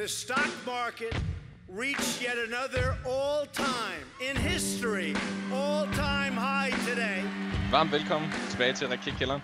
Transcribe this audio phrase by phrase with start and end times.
[0.00, 1.14] The stock market
[1.68, 5.14] reached yet another all-time in history
[5.52, 7.22] all-time high today.
[7.70, 9.42] Varmt velkommen tilbage til Raketkælderen.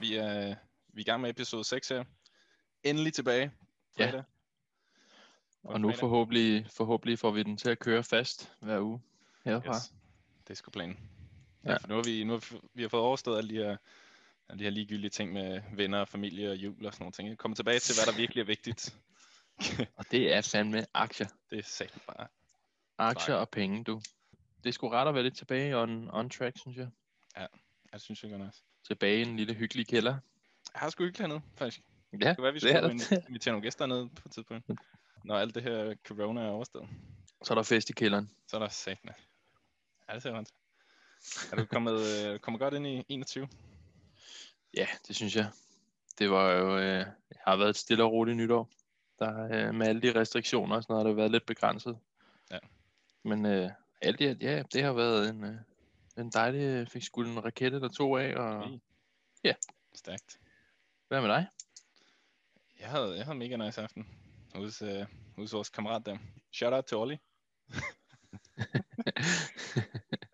[0.00, 0.54] Vi er,
[0.92, 2.04] vi er i gang med episode 6 her.
[2.82, 3.50] Endelig tilbage.
[3.98, 4.06] Ja.
[4.06, 4.22] Fredag.
[5.62, 9.00] Og nu forhåbentlig, forhåbentlig får vi den til at køre fast hver uge
[9.44, 9.76] herfra.
[9.76, 9.92] Yes.
[10.44, 10.98] Det er sgu planen.
[11.64, 11.72] Ja.
[11.72, 11.76] Ja.
[11.88, 13.76] nu har vi, nu har vi, vi har fået overstået alle de her,
[14.48, 17.38] alle de her ligegyldige ting med venner, og familie og jul og sådan nogle ting.
[17.38, 18.94] Kommer tilbage til, hvad der virkelig er vigtigt.
[19.98, 21.26] Og det er fandme aktier.
[21.50, 22.26] det er sagt bare.
[22.98, 24.00] Aktier og penge, du.
[24.64, 26.88] Det sgu ret at være lidt tilbage on, on track, synes jeg.
[27.36, 27.46] Ja,
[27.92, 28.62] det synes jeg godt nice.
[28.86, 30.12] Tilbage i en lille hyggelig kælder.
[30.74, 31.80] Jeg har sgu hyggeligt hernede, faktisk.
[32.12, 32.90] Ja, Det kan være, vi skulle
[33.28, 34.70] invitere nogle gæster ned på et tidspunkt.
[35.24, 36.88] Når alt det her corona er overstået.
[37.44, 38.30] Så er der fest i kælderen.
[38.48, 39.14] Så er der satme.
[40.08, 40.54] Ja, det ser man til.
[41.52, 43.48] Er du kommet, øh, kommet godt ind i 21?
[44.74, 45.50] Ja, det synes jeg.
[46.18, 47.06] Det var jo, øh,
[47.46, 48.70] har været et stille og roligt nytår.
[49.18, 51.98] Der, øh, med alle de restriktioner og sådan noget, har det været lidt begrænset.
[52.50, 52.58] Ja.
[53.22, 53.70] Men øh,
[54.02, 55.56] alt i alt, ja, det har været en, øh,
[56.18, 58.78] en dejlig, øh, fik skudt en raket eller to af, og Okay.
[59.44, 59.54] Ja.
[59.94, 60.40] Stærkt.
[61.08, 61.46] hvad med dig?
[62.80, 64.06] Jeg havde, jeg havde mega nice aften
[64.54, 66.18] hos, øh, hos vores kammerat der.
[66.52, 67.18] Shout out til Olli.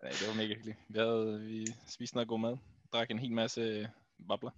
[0.03, 0.77] ja, det var mega hyggeligt.
[0.87, 2.57] Vi, havde, vi spiste noget god mad.
[2.93, 3.87] Drak en hel masse øh,
[4.27, 4.51] bobler.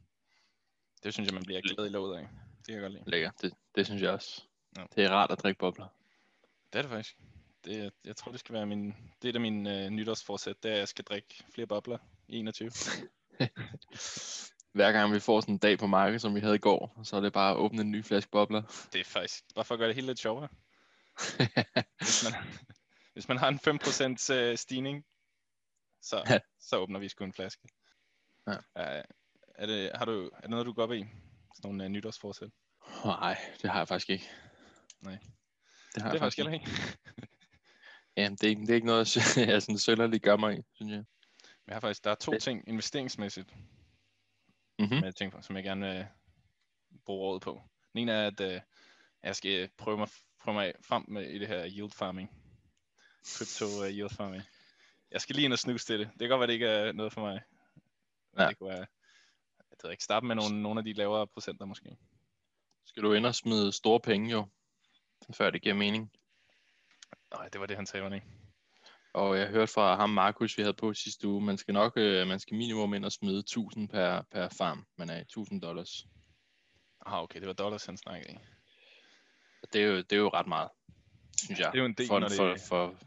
[1.03, 2.27] Det synes jeg, man bliver glad i låget af.
[2.61, 3.03] Det kan jeg godt lide.
[3.09, 4.43] Lækker, det, det synes jeg også.
[4.77, 4.83] Ja.
[4.95, 5.87] Det er rart at drikke bobler.
[6.73, 7.17] Det er det faktisk.
[7.65, 8.95] Det, er- jeg tror, det skal være min...
[9.21, 12.37] Det er da min øh, nytårsforsæt, det er, at jeg skal drikke flere bobler i
[12.37, 12.71] 21.
[14.73, 17.15] Hver gang vi får sådan en dag på markedet, som vi havde i går, så
[17.15, 18.61] er det bare at åbne en ny flaske bobler.
[18.93, 20.47] Det er faktisk bare for at gøre det helt lidt sjovere.
[21.99, 22.33] Hvis man,
[23.13, 23.59] hvis man har en
[24.31, 25.05] 5% øh, stigning,
[26.01, 26.39] så, Ja.
[26.59, 27.67] så åbner vi sgu en flaske.
[28.47, 28.55] Ja.
[28.75, 29.01] Er,
[29.55, 31.05] er, det, har du, er det noget, du går op i?
[31.55, 32.49] Sådan nogle uh, nytårsforsæt?
[33.05, 34.29] Nej, det har jeg faktisk ikke.
[35.01, 35.17] Nej.
[35.95, 36.53] Det har Det jeg faktisk ikke.
[36.53, 36.71] ikke.
[38.17, 41.03] Ja, det er, det er ikke noget, jeg sådan sønderligt gør mig i, synes jeg.
[41.67, 43.55] Jeg har faktisk, der er to Det- ting investeringsmæssigt,
[44.79, 44.97] Mm-hmm.
[44.97, 46.07] som jeg, tænker på, som jeg gerne vil
[47.05, 47.61] bruge råd på.
[47.93, 48.61] Den ene er, at øh,
[49.23, 50.07] jeg skal prøve mig,
[50.39, 52.31] prøve mig frem med i det her yield farming.
[53.37, 54.43] Crypto uh, yield farming.
[55.11, 56.09] Jeg skal lige ind og snuse til det.
[56.11, 57.41] Det kan godt være, det ikke er noget for mig.
[58.37, 58.47] Ja.
[58.47, 58.85] Det kunne være,
[59.83, 61.97] jeg ved ikke, starte med nogle, nogle af de lavere procenter måske.
[62.85, 64.47] Skal du ind og smide store penge jo,
[65.33, 66.11] før det giver mening.
[67.33, 68.27] Nej, det var det, han sagde, var det ikke?
[69.13, 72.27] Og jeg hørte fra ham, Markus, vi havde på sidste uge, man skal nok, øh,
[72.27, 76.05] man skal minimum ind og smide 1000 per, per farm, man er i 1000 dollars.
[77.05, 78.37] Ah, okay, det var dollars, han snakkede i.
[79.73, 80.69] Det er jo, det er jo ret meget,
[81.37, 81.71] synes jeg.
[81.71, 82.97] Det er jo en del, for, når det- for, for,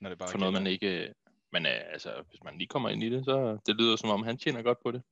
[0.00, 1.14] Når det bare for noget, man ikke...
[1.54, 4.22] Men øh, altså, hvis man lige kommer ind i det, så det lyder som om,
[4.22, 5.02] han tjener godt på det.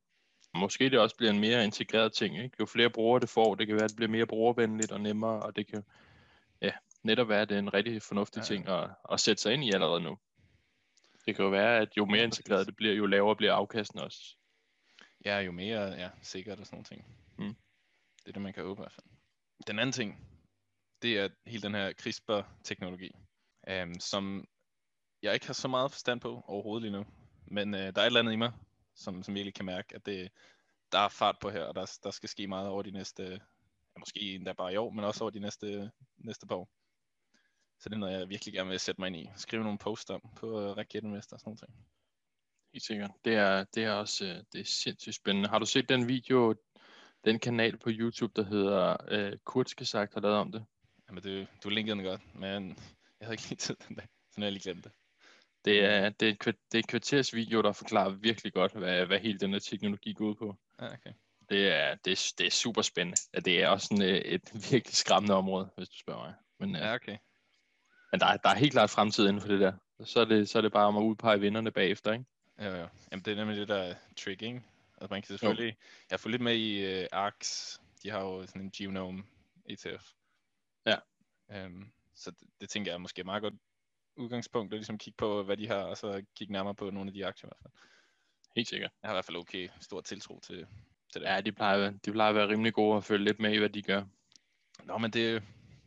[0.55, 2.37] Måske det også bliver en mere integreret ting.
[2.37, 2.55] Ikke?
[2.59, 5.41] Jo flere brugere det får, det kan være, at det bliver mere brugervenligt og nemmere,
[5.41, 5.83] og det kan
[6.61, 6.71] ja,
[7.03, 9.63] netop være, at det er en rigtig fornuftig Ja, ting at, at sætte sig ind
[9.63, 10.17] i allerede nu.
[11.25, 14.35] Det kan jo være, at jo mere integreret det bliver, jo lavere bliver afkasten også.
[15.25, 17.05] Ja, jo mere ja, sikkert og sådan nogle ting.
[17.37, 17.55] Mm.
[18.23, 19.07] Det er det, man kan håbe i hvert fald.
[19.67, 20.27] Den anden ting,
[21.01, 23.11] det er hele den her CRISPR-teknologi,
[23.67, 24.47] øhm, som
[25.23, 27.05] jeg ikke har så meget forstand på overhovedet lige nu.
[27.45, 28.51] Men øh, der er et eller andet i mig,
[28.95, 30.31] som, som virkelig kan mærke, at det,
[30.91, 33.99] der er fart på her, og der, der skal ske meget over de næste, ja,
[33.99, 36.69] måske endda bare i år, men også over de næste, næste par år.
[37.79, 39.29] Så det er noget, jeg virkelig gerne vil sætte mig ind i.
[39.35, 41.85] Skrive nogle posts om på uh, Raketinvestor og sådan noget.
[42.73, 43.11] Helt sikkert.
[43.25, 45.49] Det er, det er også øh, det er sindssygt spændende.
[45.49, 46.55] Har du set den video,
[47.25, 50.65] den kanal på YouTube, der hedder øh, Kurtske sagt har lavet om det?
[51.07, 52.69] Jamen, du, du linkede den godt, men
[53.19, 54.91] jeg havde ikke lige tid den dag, så nu har jeg lige glemt det.
[55.65, 59.05] Det er, det er, et, det er et kvarters video, der forklarer virkelig godt, hvad,
[59.05, 60.55] hvad hele den her teknologi går ud på.
[60.77, 61.13] Okay.
[61.49, 63.41] Det er, det er, det er super spændende.
[63.45, 66.33] Det er også sådan, øh, et virkelig skræmmende område, hvis du spørger mig.
[66.59, 66.93] Men, Ja, ja.
[66.95, 67.17] okay.
[68.11, 69.73] men der, er, der er helt klart fremtid inden for det der.
[70.05, 72.25] Så er det, så er det bare om at udpege vinderne bagefter, ikke?
[72.59, 72.87] Jo, jo.
[73.11, 74.61] Jamen, det er nemlig det, der er trick, ikke?
[75.01, 75.77] Altså, man kan selvfølgelig...
[76.11, 77.77] Jeg får lidt med i uh, ARX.
[78.03, 79.23] De har jo sådan en Genome
[79.65, 80.11] ETF.
[80.85, 80.95] Ja.
[81.65, 83.53] Um, så det, det, tænker jeg måske et meget godt
[84.15, 87.13] udgangspunkt, at ligesom kigge på, hvad de har, og så kigge nærmere på nogle af
[87.13, 87.73] de aktier i hvert fald.
[88.55, 88.91] Helt sikkert.
[89.01, 90.67] Jeg har i hvert fald okay stor tiltro til,
[91.13, 91.27] til det.
[91.27, 93.69] Ja, de plejer, de plejer at være rimelig gode at følge lidt med i, hvad
[93.69, 94.03] de gør.
[94.83, 95.43] Nå, men det,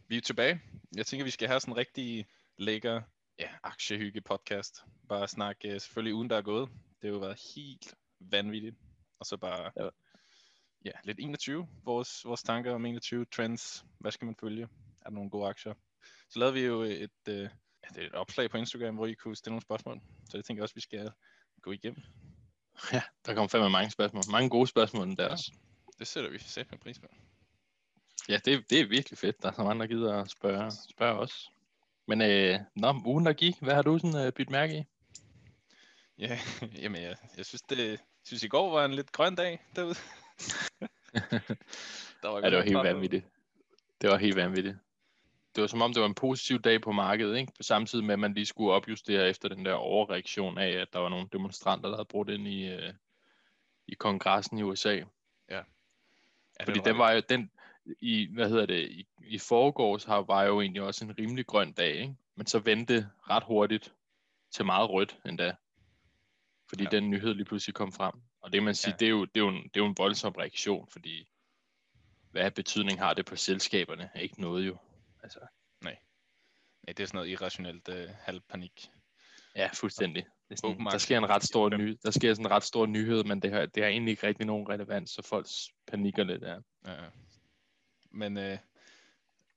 [0.08, 0.60] vi er tilbage.
[0.96, 2.26] Jeg tænker, vi skal have sådan en rigtig
[2.58, 3.02] lækker
[3.38, 4.84] ja, aktiehygge podcast.
[5.08, 6.68] Bare snakke øh, selvfølgelig ugen, der er gået.
[6.68, 8.76] Det har jo været helt vanvittigt.
[9.18, 9.88] Og så bare Ja.
[10.84, 11.68] ja, lidt 21.
[11.84, 13.84] Vores, vores tanker om 21 trends.
[13.98, 14.62] Hvad skal man følge?
[15.00, 15.74] Er der nogle gode aktier?
[16.30, 17.48] Så lavede vi jo et, øh,
[17.90, 20.00] ja, det er et opslag på Instagram, hvor I kunne stille nogle spørgsmål.
[20.30, 21.10] Så jeg tænker også, vi skal
[21.62, 22.02] gå igennem.
[22.92, 24.22] Ja, der kommer fandme mange spørgsmål.
[24.30, 25.30] Mange gode spørgsmål der Ja.
[25.32, 25.52] også.
[25.98, 27.06] Det sætter vi sæt med pris på.
[28.28, 29.42] Ja, det, det er virkelig fedt.
[29.42, 31.50] Der er så mange, der gider at spørge, spørge os.
[32.08, 34.84] Men øh, nå, ugen der gik, hvad har du sådan øh, byttet mærke i?
[36.18, 36.38] Ja,
[36.82, 39.94] jamen jeg, jeg synes, det, synes i går var en lidt grøn dag derude.
[42.22, 43.26] der var ja, det var helt vanvittigt.
[44.00, 44.76] Det var helt vanvittigt.
[45.56, 47.52] Det var som om, det var en positiv dag på markedet, ikke?
[47.56, 50.98] På samtidig med, at man lige skulle opjustere efter den der overreaktion af, at der
[50.98, 52.92] var nogle demonstranter, der havde brugt ind i, øh,
[53.86, 54.94] i kongressen i USA.
[54.94, 55.04] Ja.
[55.50, 57.50] ja Fordi den var jo, den,
[58.00, 61.72] i, hvad hedder det, i, i forgårs har, var jo egentlig også en rimelig grøn
[61.72, 62.16] dag, ikke?
[62.34, 63.92] Men så vendte ret hurtigt
[64.50, 65.54] til meget rødt endda.
[66.68, 66.88] Fordi ja.
[66.88, 68.14] den nyhed lige pludselig kom frem.
[68.40, 68.96] Og det man siger, ja.
[68.96, 71.28] det, er jo, det, er jo en, det er jo en voldsom reaktion, fordi
[72.30, 74.10] hvad betydning har det på selskaberne?
[74.14, 74.76] Ikke noget jo.
[75.26, 75.40] Altså.
[75.84, 75.98] Nej.
[76.86, 78.90] Nej, det er sådan noget irrationelt øh, halv panik.
[79.56, 80.24] Ja, fuldstændig.
[80.48, 82.86] Det er sådan, der sker en ret stor ny, der sker sådan en ret stor
[82.86, 85.46] nyhed, men det har, det har egentlig ikke rigtig nogen relevans, så folk
[85.86, 86.60] panikker lidt der.
[86.86, 87.10] Ja.
[88.10, 88.58] Men øh,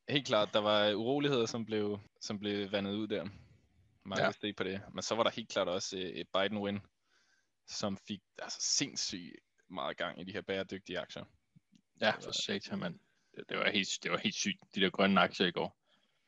[0.09, 3.29] helt klart, der var uroligheder, som blev, som blev vandet ud der.
[4.05, 4.51] Meget ja.
[4.57, 4.81] på det.
[4.93, 6.79] Men så var der helt klart også øh, et Biden-win,
[7.67, 9.35] som fik altså sindssygt
[9.69, 11.23] meget gang i de her bæredygtige aktier.
[12.01, 12.99] Ja, for satan, mand.
[13.39, 15.77] Det, det, var helt, det var helt sygt, de der grønne aktier i går.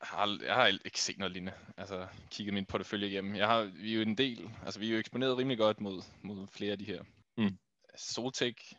[0.01, 1.53] Jeg har, jeg har ikke set noget lignende.
[1.77, 3.35] Altså, kigget min portefølje igennem.
[3.35, 6.01] Jeg har, vi er jo en del, altså vi er jo eksponeret rimelig godt mod,
[6.21, 7.03] mod flere af de her.
[7.37, 7.57] Mm.
[7.97, 8.73] Soltech,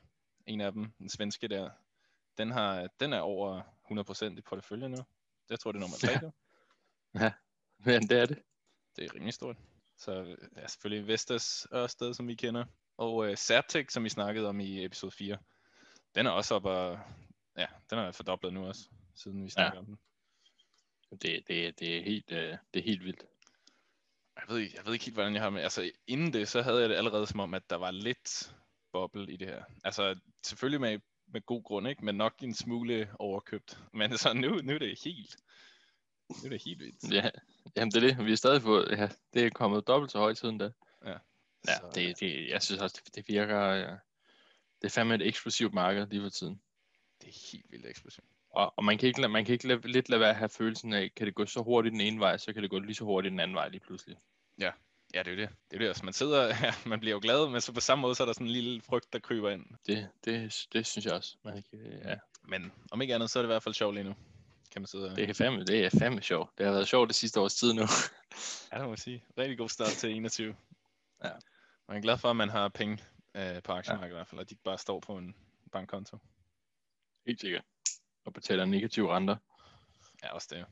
[0.46, 1.70] en af dem, den svenske der,
[2.38, 3.62] den, har, den er over
[4.32, 5.04] 100% i porteføljen nu.
[5.50, 6.10] Jeg tror, det er nummer 3.
[7.14, 7.24] Ja.
[7.24, 7.32] ja,
[8.00, 8.42] men det er det.
[8.96, 9.56] Det er rimelig stort.
[9.98, 12.64] Så ja, selvfølgelig Vestas Ørsted, som vi kender.
[12.96, 15.38] Og uh, Sertec, som vi snakkede om i episode 4.
[16.14, 16.98] Den er også op og,
[17.56, 19.80] ja, den er fordoblet nu også, siden vi snakkede ja.
[19.80, 19.98] om den.
[21.10, 23.24] Det, det, det, er helt, uh, det er helt vildt.
[24.36, 25.62] Jeg ved, jeg ved ikke helt, hvordan jeg har med.
[25.62, 28.54] Altså, inden det, så havde jeg det allerede som om, at der var lidt
[28.92, 29.64] boble i det her.
[29.84, 32.04] Altså, selvfølgelig med, med god grund, ikke?
[32.04, 33.78] Men nok en smule overkøbt.
[33.92, 35.36] Men så nu, nu er det helt,
[36.28, 37.12] nu er det helt vildt.
[37.12, 37.30] Ja,
[37.76, 38.26] jamen det er det.
[38.26, 40.70] Vi er stadig på, ja, det er kommet dobbelt så højt siden da.
[41.04, 41.16] Ja.
[41.68, 43.96] Ja, så, det, det, jeg synes også, det, det virker, ja,
[44.80, 46.60] det er fandme et eksplosivt marked lige for tiden.
[47.22, 48.26] Det er helt vildt eksplosivt.
[48.50, 50.92] Og, og man kan ikke, man kan ikke lade, lidt lade være at have følelsen
[50.92, 53.04] af, kan det gå så hurtigt den ene vej, så kan det gå lige så
[53.04, 54.16] hurtigt den anden vej lige pludselig.
[54.58, 54.70] Ja,
[55.14, 55.48] ja det er jo det.
[55.70, 56.04] Det er det også.
[56.04, 58.32] Man sidder, ja, man bliver jo glad, men så på samme måde, så er der
[58.32, 59.66] sådan en lille frygt, der kryber ind.
[59.86, 61.36] Det, det, det synes jeg også.
[61.44, 62.16] Man kan, ja.
[62.42, 64.14] Men om ikke andet, så er det i hvert fald sjovt lige nu.
[64.72, 66.50] Kan man sidde det, er fandme, det er fandme sjovt.
[66.58, 67.82] Det har været sjovt det sidste års tid nu.
[68.72, 69.24] ja, det må man sige.
[69.38, 70.56] Rigtig god start til 21.
[71.24, 71.30] Ja.
[71.88, 72.98] Man er glad for, at man har penge
[73.34, 74.14] øh, på aktiemarkedet ja.
[74.14, 75.34] i hvert fald, og de ikke bare står på en
[75.72, 76.18] bankkonto.
[77.26, 77.64] Helt sikkert.
[78.24, 79.36] Og betaler negative renter.
[80.22, 80.66] Ja, også det.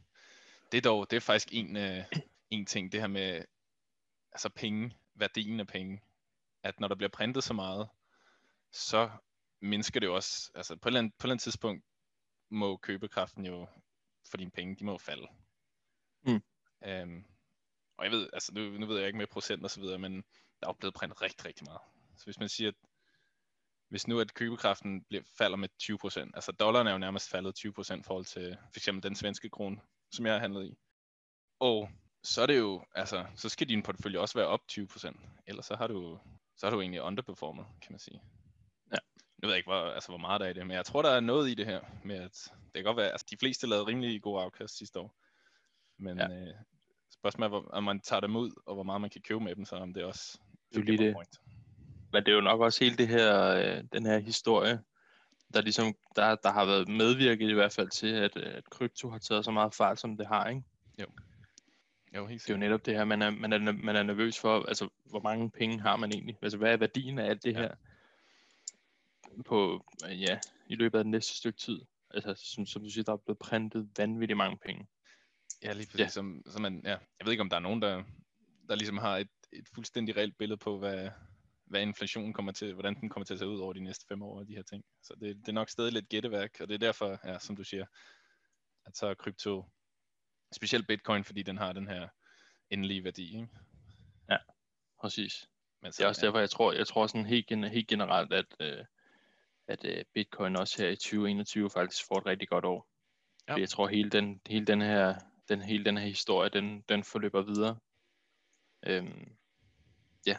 [0.73, 2.05] Det er dog, det er faktisk en, øh,
[2.51, 3.45] en ting, det her med
[4.33, 6.03] altså penge, værdien af penge.
[6.63, 7.89] At når der bliver printet så meget,
[8.73, 9.11] så
[9.61, 11.85] mindsker det jo også, altså på et eller andet, på et eller andet tidspunkt
[12.51, 13.67] må købekraften jo
[14.31, 15.27] for dine penge, de må jo falde.
[16.23, 16.43] Mm.
[16.85, 17.25] Øhm,
[17.97, 20.15] og jeg ved, altså nu, nu ved jeg ikke med procent og så videre, men
[20.61, 21.81] der er jo blevet printet rigtig, rigtig meget.
[22.17, 22.75] Så hvis man siger, at
[23.91, 28.01] hvis nu at købekraften bliver, falder med 20%, altså dollaren er jo nærmest faldet 20%
[28.01, 29.81] i forhold til for eksempel den svenske krone,
[30.13, 30.77] som jeg har handlet i.
[31.61, 31.91] Og
[32.23, 35.77] så er det jo, altså, så skal din portefølje også være op 20%, ellers så
[35.77, 36.19] har du,
[36.57, 38.23] så har du egentlig underperformet, kan man sige.
[38.93, 38.99] Ja.
[39.43, 41.11] Jeg ved ikke, hvor, altså, hvor meget der er i det, men jeg tror, der
[41.11, 43.87] er noget i det her, med at det kan godt være, altså de fleste lavede
[43.87, 45.15] rimelig gode afkast sidste år.
[45.99, 46.29] Men ja.
[46.29, 46.55] øh,
[47.13, 49.65] spørgsmålet er, om man tager dem ud, og hvor meget man kan købe med dem,
[49.65, 50.39] så om det også
[50.73, 51.15] det er lige det.
[51.15, 51.41] Point.
[52.13, 54.81] Men det er jo nok også hele det her, øh, den her historie,
[55.55, 59.19] der ligesom, der, der har været medvirket i hvert fald til, at, at krypto har
[59.19, 60.63] taget så meget fart, som det har, ikke?
[61.01, 61.07] Jo.
[62.17, 64.39] Jo, helt det er jo netop det her, man er, man, er, man er nervøs
[64.39, 66.39] for, altså hvor mange penge har man egentlig?
[66.43, 67.59] Altså hvad er værdien af alt det ja.
[67.59, 67.75] her?
[69.47, 71.81] På, ja, i løbet af det næste stykke tid.
[72.11, 74.87] Altså som, som du siger, der er blevet printet vanvittigt mange penge.
[75.63, 76.01] Ja, lige præcis.
[76.01, 76.09] Ja.
[76.09, 76.91] Som, som man, ja.
[76.91, 78.03] Jeg ved ikke, om der er nogen, der,
[78.69, 81.11] der ligesom har et, et fuldstændig reelt billede på, hvad,
[81.71, 84.23] hvad inflationen kommer til, hvordan den kommer til at se ud over de næste fem
[84.23, 84.85] år og de her ting.
[85.03, 87.65] Så det, det er nok stadig lidt gætteværk, og det er derfor, ja, som du
[87.65, 87.87] siger,
[88.87, 89.65] at så er krypto,
[90.55, 92.09] specielt bitcoin, fordi den har den her
[92.71, 93.37] endelige værdi.
[93.37, 93.49] Ikke?
[94.31, 94.37] Ja,
[95.01, 95.49] præcis.
[95.83, 96.27] Men så, det er også ja.
[96.27, 98.85] derfor, jeg tror, jeg tror sådan helt, helt generelt, at, øh,
[99.67, 102.89] at øh, bitcoin også her i 2021 faktisk får et rigtig godt år.
[103.49, 103.55] Ja.
[103.55, 107.43] jeg tror, hele den, hele den her, den, hele den her historie, den, den forløber
[107.43, 107.79] videre.
[108.87, 109.37] Øhm,
[110.27, 110.37] ja.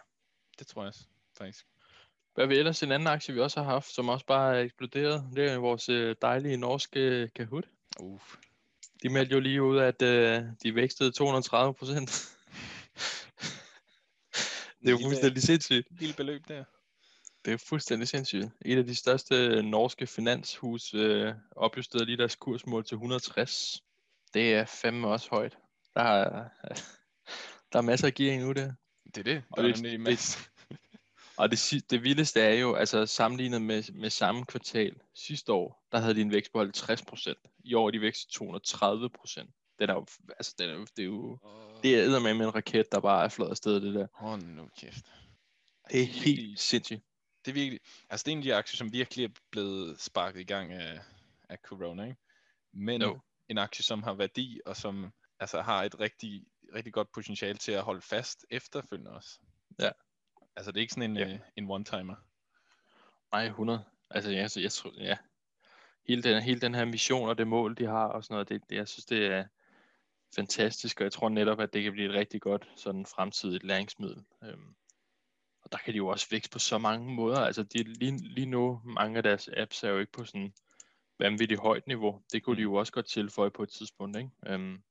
[0.60, 1.11] Det tror jeg også
[1.42, 1.66] faktisk.
[2.34, 4.62] Hvad er vi ellers en anden aktie, vi også har haft, som også bare er
[4.62, 5.24] eksploderet?
[5.36, 7.66] Det er vores øh, dejlige norske Kahoot.
[8.00, 8.36] Uff.
[9.04, 12.10] De meldte jo lige ud, at øh, de vækstede 230 procent.
[14.82, 15.88] det er jo fuldstændig sindssygt.
[16.00, 16.64] Lille beløb der.
[17.46, 18.46] Det er fuldstændig sindssygt.
[18.66, 23.84] Et af de største norske finanshus øh, opjusterede lige deres kursmål til 160.
[24.34, 25.58] Det er fandme også højt.
[25.96, 26.50] Der er,
[27.74, 28.74] der er masser af gear nu der.
[29.06, 29.44] Det er det.
[29.52, 30.51] Og Der er det- nemlig det-.
[31.38, 35.98] Og det, det vildeste er jo, altså sammenlignet med, med samme kvartal sidste år, der
[35.98, 37.60] havde de en vækst på 50%.
[37.64, 39.76] I år er de vækst 230%.
[39.80, 41.40] Det er jo, altså det er det er jo,
[41.84, 44.08] det er med med en raket, der bare er flået afsted, det der.
[44.14, 45.06] Hold nu kæft.
[45.92, 47.04] Det er helt sindssygt.
[47.46, 50.40] Det er virkelig, altså det er en af de aktier, som virkelig er blevet sparket
[50.40, 51.00] i gang af,
[51.50, 52.18] af corona, ikke?
[52.74, 53.20] Men Jo.
[53.50, 56.44] en aktie, som har værdi, og som altså har et rigtig,
[56.76, 59.40] rigtig godt potentiale til at holde fast efterfølgende også.
[59.80, 59.90] Ja.
[60.56, 61.28] Altså det er ikke sådan en, Ja.
[61.28, 61.38] ja.
[61.56, 62.16] en one-timer.
[63.32, 63.84] Nej, 100.
[64.10, 65.18] Altså, jeg, jeg, jeg tror, ja.
[66.08, 68.62] Hele den, hele den her mission og det mål, de har og sådan noget, det,
[68.70, 69.46] det, jeg synes, det er
[70.36, 74.24] fantastisk, og jeg tror netop, at det kan blive et rigtig godt sådan fremtidigt læringsmiddel.
[74.44, 74.76] Øhm,
[75.64, 77.40] og der kan de jo også vækste på så mange måder.
[77.40, 80.54] Altså, de, lige, lige nu, mange af deres apps er jo ikke på sådan
[81.20, 82.22] vanvittigt højt niveau.
[82.32, 82.72] Det kunne de Mm.
[82.72, 84.30] jo også godt tilføje på et tidspunkt, ikke?
[84.48, 84.84] Øhm,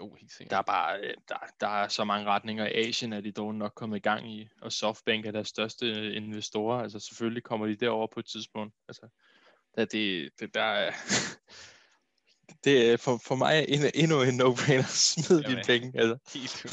[0.00, 0.50] Jo, helt sikkert.
[0.50, 2.66] der er bare øh, der, der er så mange retninger.
[2.66, 5.86] I Asien er de dog nok kommet i gang i, og Softbank er deres største
[5.86, 6.82] øh, investorer.
[6.82, 8.74] Altså selvfølgelig kommer de derover på et tidspunkt.
[8.88, 9.08] Altså,
[9.74, 10.92] der, det, det der er,
[12.64, 14.88] det er for, for mig er endnu, en no-brainer.
[14.88, 15.64] Smid Jamen.
[15.64, 16.00] penge.
[16.00, 16.38] Altså.
[16.38, 16.66] Helt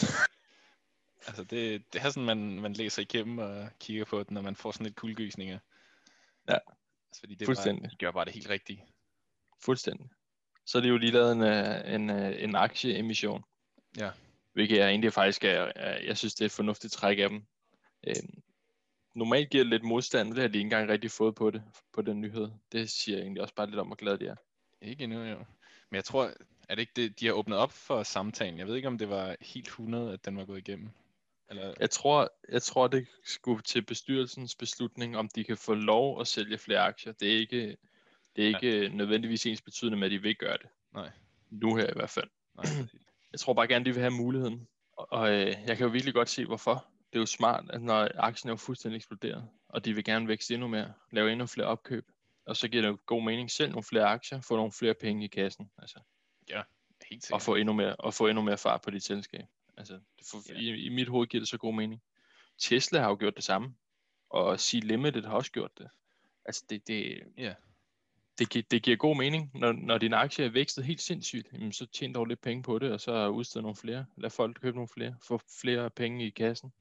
[1.27, 4.55] Altså det, det er sådan, man, man læser igennem og kigger på det, når man
[4.55, 5.59] får sådan lidt kuldegysninger.
[6.49, 6.53] Ja.
[6.53, 7.91] Altså, fordi det er bare, Fuldstændig.
[7.91, 8.81] de gør bare det helt rigtigt.
[9.61, 10.09] Fuldstændig.
[10.65, 13.43] Så er de jo lige lavet en, øh, en, øh, en aktieemission.
[13.97, 14.09] Ja.
[14.53, 15.71] Hvilket jeg egentlig faktisk er,
[16.07, 17.45] jeg synes, det er et fornuftigt træk af dem.
[18.07, 18.41] Øhm,
[19.15, 22.01] normalt giver det lidt modstand, det har de ikke engang rigtig fået på det, på
[22.01, 22.49] den nyhed.
[22.71, 24.35] Det siger egentlig også bare lidt om, hvor glad de er.
[24.81, 25.37] Ikke endnu, jo.
[25.89, 26.33] Men jeg tror,
[26.69, 28.59] er det ikke det, de har åbnet op for samtalen?
[28.59, 30.89] Jeg ved ikke, om det var helt 100, at den var gået igennem.
[31.49, 36.21] Eller, Jeg tror, jeg tror, det skulle til bestyrelsens beslutning, om de kan få lov
[36.21, 37.13] at sælge flere aktier.
[37.13, 37.77] Det er ikke,
[38.35, 40.67] det er ikke nødvendigvis ens betydende med, at de vil gøre det.
[40.93, 41.11] Nej.
[41.49, 42.29] Nu her i hvert fald.
[42.55, 42.65] nej.
[43.31, 44.67] Jeg tror bare gerne, de vil have muligheden.
[44.97, 46.85] Og, og øh, jeg kan jo virkelig godt se, hvorfor.
[47.13, 50.27] Det er jo smart, at når aktien er jo fuldstændig eksploderet, og de vil gerne
[50.27, 52.11] vækste endnu mere, lave endnu flere opkøb,
[52.45, 55.25] og så giver det jo god mening selv nogle flere aktier, få nogle flere penge
[55.25, 55.99] i kassen, altså,
[56.49, 56.61] helt
[57.21, 57.41] og sikkert.
[57.41, 59.45] få endnu mere, og få endnu mere fart på dit selskab.
[59.77, 60.59] Altså, det for, Ja.
[60.59, 62.01] i, I mit hoved giver det så god mening.
[62.59, 63.75] Tesla har jo gjort det samme,
[64.29, 65.87] og Sea Limited har også gjort det.
[66.45, 67.53] Altså, det, det, Ja.
[68.39, 71.71] Det, gi- det giver god mening, når, når din aktie er vækstet helt sindssygt, jamen,
[71.73, 74.05] så tjen dog lidt penge på det, og så udstede nogle flere.
[74.17, 76.73] Lad folk købe nogle flere, få flere penge i kassen.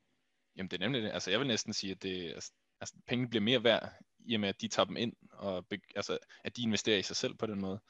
[0.56, 1.10] Jamen det er nemlig det.
[1.12, 4.40] Altså jeg vil næsten sige, at det, altså, altså, pengene bliver mere værd, i og
[4.40, 7.34] med at de tager dem ind, og be, altså, at de investerer i sig selv
[7.34, 7.80] på den måde.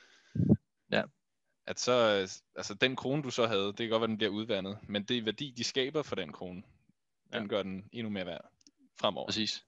[0.91, 1.03] Ja.
[1.67, 1.93] At så,
[2.57, 5.25] altså den krone du så havde, det kan godt være, den bliver udvandet, men det
[5.25, 6.63] værdi, de skaber for den krone,
[7.33, 7.47] den Ja.
[7.47, 8.53] gør den endnu mere værd
[9.01, 9.27] fremover.
[9.27, 9.65] Præcis.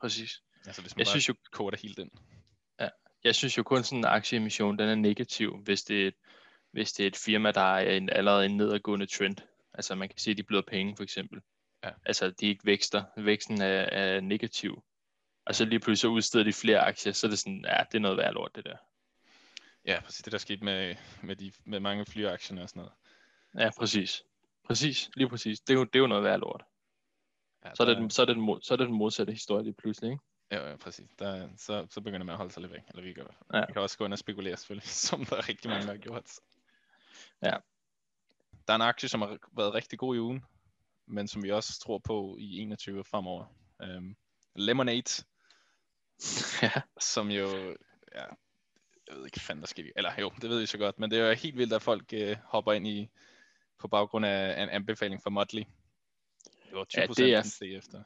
[0.00, 0.42] Præcis.
[0.66, 2.10] Altså hvis man Jeg bare synes jo, koder helt ind.
[3.24, 6.14] Jeg synes jo kun sådan en aktieemission, den er negativ, hvis det er et,
[6.70, 9.36] hvis det er et firma, der er en, allerede en nedadgående trend.
[9.74, 11.40] Altså man kan se, at de bløder penge for eksempel.
[11.84, 11.90] Ja.
[12.04, 13.04] Altså de ikke vækster.
[13.16, 14.84] Væksten er, er negativ.
[15.44, 17.98] Og så lige pludselig så udsteder de flere aktier, så er det sådan, ja, det
[17.98, 18.76] er noget værd lort, det der.
[19.86, 22.92] Ja, præcis det der skete med, med, de, med mange flyaktierne og sådan noget.
[23.58, 24.22] Ja, præcis.
[24.64, 25.60] Præcis, lige præcis.
[25.60, 26.62] Det er jo, det er jo noget værd lort.
[27.64, 29.64] Ja, Så er, det, den, så, er det den, så er det den modsatte historie
[29.64, 30.22] lige pludselig, ikke?
[30.52, 31.10] Ja, ja præcis.
[31.18, 32.82] Der, så, så begynder man at holde sig lidt væk.
[32.88, 33.22] Eller vi gør.
[33.54, 33.60] Ja.
[33.60, 35.98] Man kan også gå ind og spekulere selvfølgelig, som der er rigtig mange, der har
[35.98, 36.30] gjort.
[37.42, 37.56] Ja.
[38.66, 40.44] Der er en aktie, som har været rigtig god i ugen,
[41.06, 43.46] men som vi også tror på i 21 fremover.
[43.96, 44.16] Um,
[44.56, 45.24] Lemonade,
[46.62, 47.48] ja, som jo,
[48.14, 48.24] ja,
[49.08, 49.92] jeg ved ikke, hvad der skete.
[49.96, 52.12] Eller jo, det ved I så godt, men det er jo helt vildt, at folk
[52.16, 53.10] uh, hopper ind i,
[53.78, 55.62] på baggrund af en anbefaling fra Motley.
[56.44, 58.02] Det var 20 Ja, procent, det er- efter.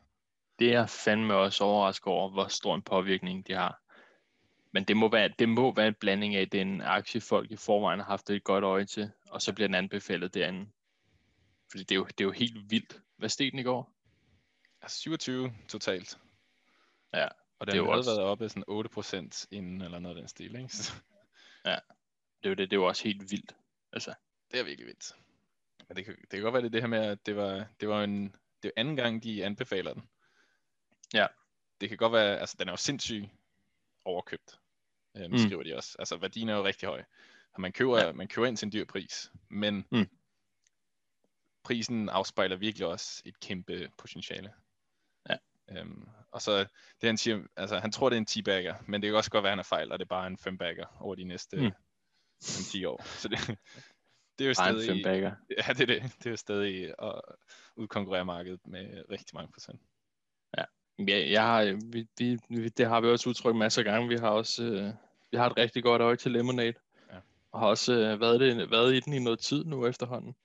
[0.58, 3.80] Det er fandme også overrasket over, hvor stor en påvirkning de har.
[4.72, 7.20] Men det må være, det må være en blanding af, at det er en aktie,
[7.20, 10.70] folk i forvejen har haft et godt øje til, og så bliver den anbefalet derinde.
[11.70, 13.00] Fordi det er jo, det er jo helt vildt.
[13.16, 13.92] Hvad steg den i går?
[14.82, 16.18] Altså 27 totalt.
[17.14, 20.20] Ja, Og det den jo havde også- været oppe sådan 8% inden, eller noget af
[20.22, 20.68] den stil, ikke?
[20.76, 20.92] Så
[21.64, 21.72] Det
[22.44, 23.56] er jo, det, det er jo også helt vildt.
[23.92, 24.14] Altså,
[24.52, 25.12] det er virkelig vildt.
[25.88, 27.88] Men det kan, det kan godt være, det det her med, at det var, det
[27.88, 28.25] var en,
[28.62, 30.08] det er anden gang, de anbefaler den.
[31.14, 31.26] Ja.
[31.80, 33.28] Det kan godt være, altså den er jo sindssygt
[34.04, 34.60] overkøbt,
[35.16, 35.38] øhm, Mm.
[35.38, 35.96] skriver de også.
[35.98, 37.04] Altså værdien er jo rigtig høj.
[37.52, 38.12] Og man køber, ja.
[38.12, 40.08] man køber ind til en dyr pris, men Mm.
[41.64, 44.52] prisen afspejler virkelig også et kæmpe potentiale.
[45.30, 45.36] Ja.
[45.70, 46.58] Øhm, og så
[47.00, 49.42] det han siger, altså han tror det er en 10-bagger, men det kan også godt
[49.42, 51.62] være, han er fejl, og det er bare en 5-bagger over de næste Mm.
[51.62, 51.72] mm.
[52.40, 53.02] 10 år.
[53.04, 53.38] Så det,
[54.38, 55.34] det er jo bare en stadig, fembager.
[55.50, 56.02] ja, det er det.
[56.18, 57.20] Det er jo stadig at
[57.76, 59.80] udkonkurrere markedet med rigtig mange procent.
[60.99, 64.09] Ja, jeg har, vi, vi, vi, det har vi også udtrykt masser af gange.
[64.09, 64.93] Vi har også øh,
[65.31, 66.75] vi har et rigtig godt øje til Lemonade.
[67.12, 67.19] Ja.
[67.53, 70.37] Og har også øh, været, det, været i den i noget tid nu efterhånden.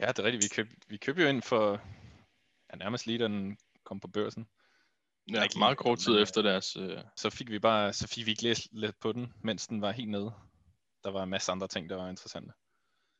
[0.00, 0.44] Ja, det er rigtigt.
[0.44, 1.80] Vi køb, vi købte jo ind for
[2.70, 4.46] ja, nærmest lige, da den kom på børsen.
[5.32, 6.76] Ja, Ikke meget kort tid men, øh, efter deres...
[6.76, 9.80] Øh, Så fik vi bare, så fik vi ikke læst lidt på den, mens den
[9.80, 10.32] var helt nede.
[11.04, 12.52] Der var en masse andre ting, der var interessante.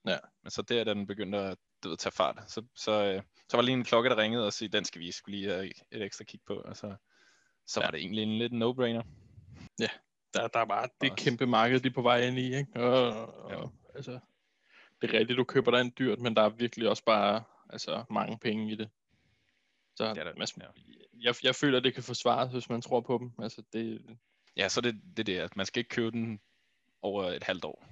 [0.07, 0.19] Ja.
[0.43, 3.57] Men så der, da den begyndte at du ved, tage fart, så, så, øh, så
[3.57, 5.67] var der lige en klokke, der ringede og sagde, den skal vi skulle lige have
[5.93, 6.55] et ekstra kig på.
[6.55, 6.97] Og så,
[7.67, 7.87] så Ja.
[7.87, 9.03] var det egentlig en lidt no-brainer.
[10.35, 11.25] der, der er bare det Også.
[11.25, 12.81] kæmpe marked, de er på vej ind i, ikke?
[12.81, 13.69] Og, og, Ja.
[13.95, 14.19] altså,
[15.01, 18.05] det er rigtigt, du køber dig en dyrt, men der er virkelig også bare altså,
[18.11, 18.91] mange penge i det.
[19.97, 20.67] Så Det er der, man, ja.
[21.13, 23.33] jeg, jeg føler, det kan forsvares, hvis man tror på dem.
[23.45, 24.03] Altså, det,
[24.57, 26.41] Ja, så det, det er det, at man skal ikke købe den
[27.03, 27.87] over et halvt år.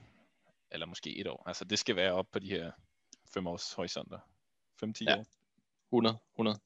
[0.70, 1.42] Eller måske et år.
[1.48, 2.72] Altså det skal være op på de her
[3.34, 4.18] fem års horisonter.
[4.84, 5.18] 5-10 Ja.
[5.18, 5.26] år.
[5.92, 6.58] 100, 100.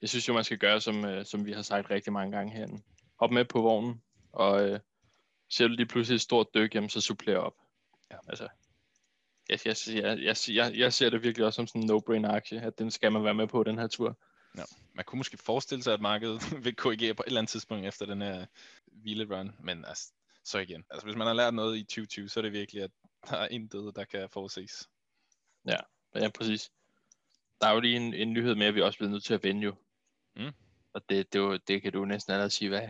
[0.00, 2.52] Jeg synes jo, man skal gøre, som, øh, som vi har sagt rigtig mange gange
[2.52, 2.82] herinde.
[3.20, 4.02] Hop med på vognen,
[4.32, 4.80] og øh,
[5.50, 7.54] ser du lige pludselig et stort dyk, jamen, så supplerer op.
[8.10, 8.16] Ja.
[8.28, 8.48] Altså,
[9.48, 9.76] jeg, jeg,
[10.22, 13.12] jeg, jeg, jeg, ser det virkelig også som sådan en no-brainer aktie, at den skal
[13.12, 14.18] man være med på den her tur.
[14.94, 18.06] Man kunne måske forestille sig, at markedet vil korrigere på et eller andet tidspunkt efter
[18.06, 18.46] den her
[18.86, 20.12] hvilerun, men altså,
[20.44, 20.84] så igen.
[20.90, 22.90] Altså hvis man har lært noget i 2020, så er det virkelig, at
[23.30, 24.88] der er intet, der kan forudses.
[25.68, 25.76] Ja,
[26.34, 26.70] præcis.
[27.60, 29.42] Der er jo lige en, en nyhed med, at vi også bliver nødt til at
[29.42, 29.74] vende jo.
[30.36, 30.50] Mm.
[30.92, 32.88] Og det, det, jo- det kan du næsten allerede sige, hvad.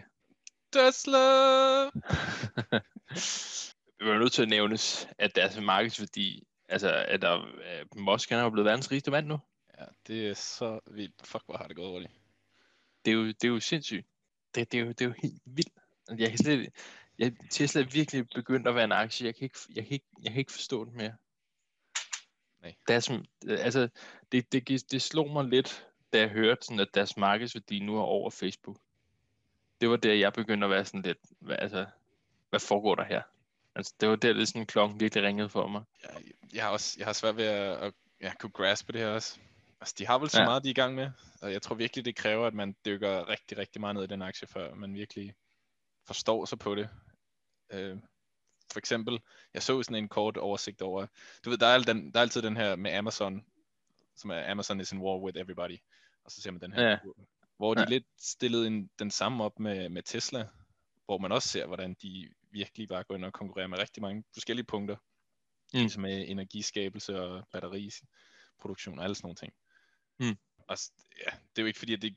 [0.73, 1.19] Tesla!
[4.01, 7.39] Vi er nødt til at nævnes, at deres markedsværdi, altså at der,
[7.95, 9.39] uh, Musk han er jo blevet verdens rigeste mand nu.
[9.79, 11.27] Ja, det er så vildt.
[11.27, 12.13] Fuck, hvor har det gået hurtigt.
[13.05, 14.07] Det er jo, det er jo sindssygt.
[14.55, 15.73] Det, det, er jo, det er jo helt vildt.
[16.09, 16.71] Altså, Jeg kan slet,
[17.19, 19.27] jeg, Tesla er virkelig begyndt at være en aktie.
[19.27, 21.15] Jeg kan ikke, jeg kan ikke, jeg kan ikke forstå det mere.
[22.65, 22.75] Nej.
[22.89, 23.11] Deres,
[23.49, 23.89] altså,
[24.33, 28.03] det, det, det slog mig lidt, da jeg hørte, sådan, at deres markedsværdi nu er
[28.03, 28.77] over Facebook.
[29.81, 31.87] Det var der, jeg begyndte at være sådan lidt, hvad, altså,
[32.51, 33.23] hvad foregår der her?
[33.75, 35.83] Altså, det var der, det sådan klokken virkelig ringede for mig.
[36.03, 36.11] Jeg,
[36.53, 39.39] jeg har også jeg har svært ved at, at ja, kunne graspe det her også.
[39.81, 40.45] Altså, de har vel så Ja.
[40.45, 41.11] meget, de er i gang med.
[41.43, 44.23] Og jeg tror virkelig, det kræver, at man dykker rigtig, rigtig meget ned i den
[44.23, 45.35] aktie, før man virkelig
[46.07, 46.89] forstår sig på det.
[47.73, 47.97] Øh,
[48.75, 49.21] for eksempel,
[49.55, 51.07] jeg så sådan en kort oversigt over,
[51.45, 53.45] du ved, der er, den, der er altid den her med Amazon,
[54.17, 55.79] som er Amazon is in war with everybody.
[56.25, 56.99] Og så ser man den her, Ja.
[57.57, 57.87] hvor de Ja.
[57.89, 60.49] lidt stillede en, den samme op med, med Tesla,
[61.05, 64.25] hvor man også ser, hvordan de virkelig bare går ind og konkurrerer med rigtig mange
[64.33, 64.97] forskellige punkter.
[65.75, 65.79] Mm.
[65.81, 69.53] Ligesom med energiskabelse og batteriproduktion og alle sådan nogle ting.
[70.19, 70.39] Mm.
[70.69, 70.77] Og
[71.27, 72.17] ja, det er jo ikke fordi, at det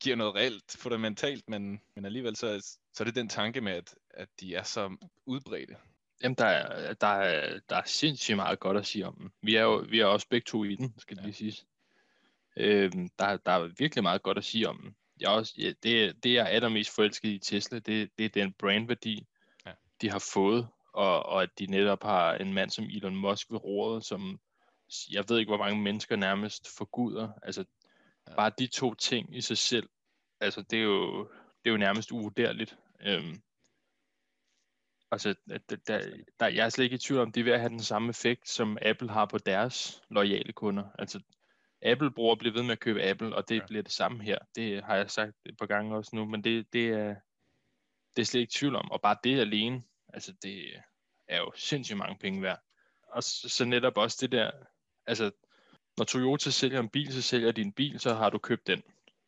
[0.00, 3.72] giver noget reelt fundamentalt, men, men alligevel så, er- så er det den tanke med,
[3.72, 5.76] at, at de er så udbredte.
[6.22, 9.32] Jamen, der er, der, er, der er sindssygt meget godt at sige om den.
[9.42, 11.26] Vi er jo vi er også begge to i den, skal det Ja.
[11.26, 11.66] lige siges.
[12.56, 14.96] Øhm, der, der er virkelig meget godt at sige om den.
[15.20, 18.28] Jeg er også, ja, det, det, jeg er allermest forelsket i Tesla, det, det er
[18.28, 19.26] den brandværdi,
[19.66, 19.72] Ja.
[20.00, 23.64] de har fået, og, og at de netop har en mand som Elon Musk ved
[23.64, 24.40] roret, som
[25.10, 27.28] jeg ved ikke, hvor mange mennesker nærmest forguder.
[27.42, 27.64] Altså,
[28.28, 28.34] Ja.
[28.34, 29.88] bare de to ting i sig selv,
[30.40, 31.22] altså, det er jo,
[31.64, 32.76] det er jo nærmest uvurderligt.
[33.02, 33.42] Øhm,
[35.12, 37.60] Altså, der, der, der, jeg er slet ikke i tvivl om, det er ved at
[37.60, 40.84] have den samme effekt, som Apple har på deres loyale kunder.
[40.98, 41.20] Altså,
[41.82, 43.66] Apple-brugere bliver ved med at købe Apple, og det Ja.
[43.66, 44.38] bliver det samme her.
[44.54, 47.14] Det har jeg sagt et par gange også nu, men det, det, er,
[48.16, 48.90] det er slet ikke tvivl om.
[48.90, 50.82] Og bare det alene, altså det
[51.28, 52.60] er jo sindssygt mange penge værd.
[53.08, 54.50] Og så, så netop også det der,
[55.06, 55.30] altså
[55.98, 58.82] når Toyota sælger en bil, så sælger de en bil, så har du købt den.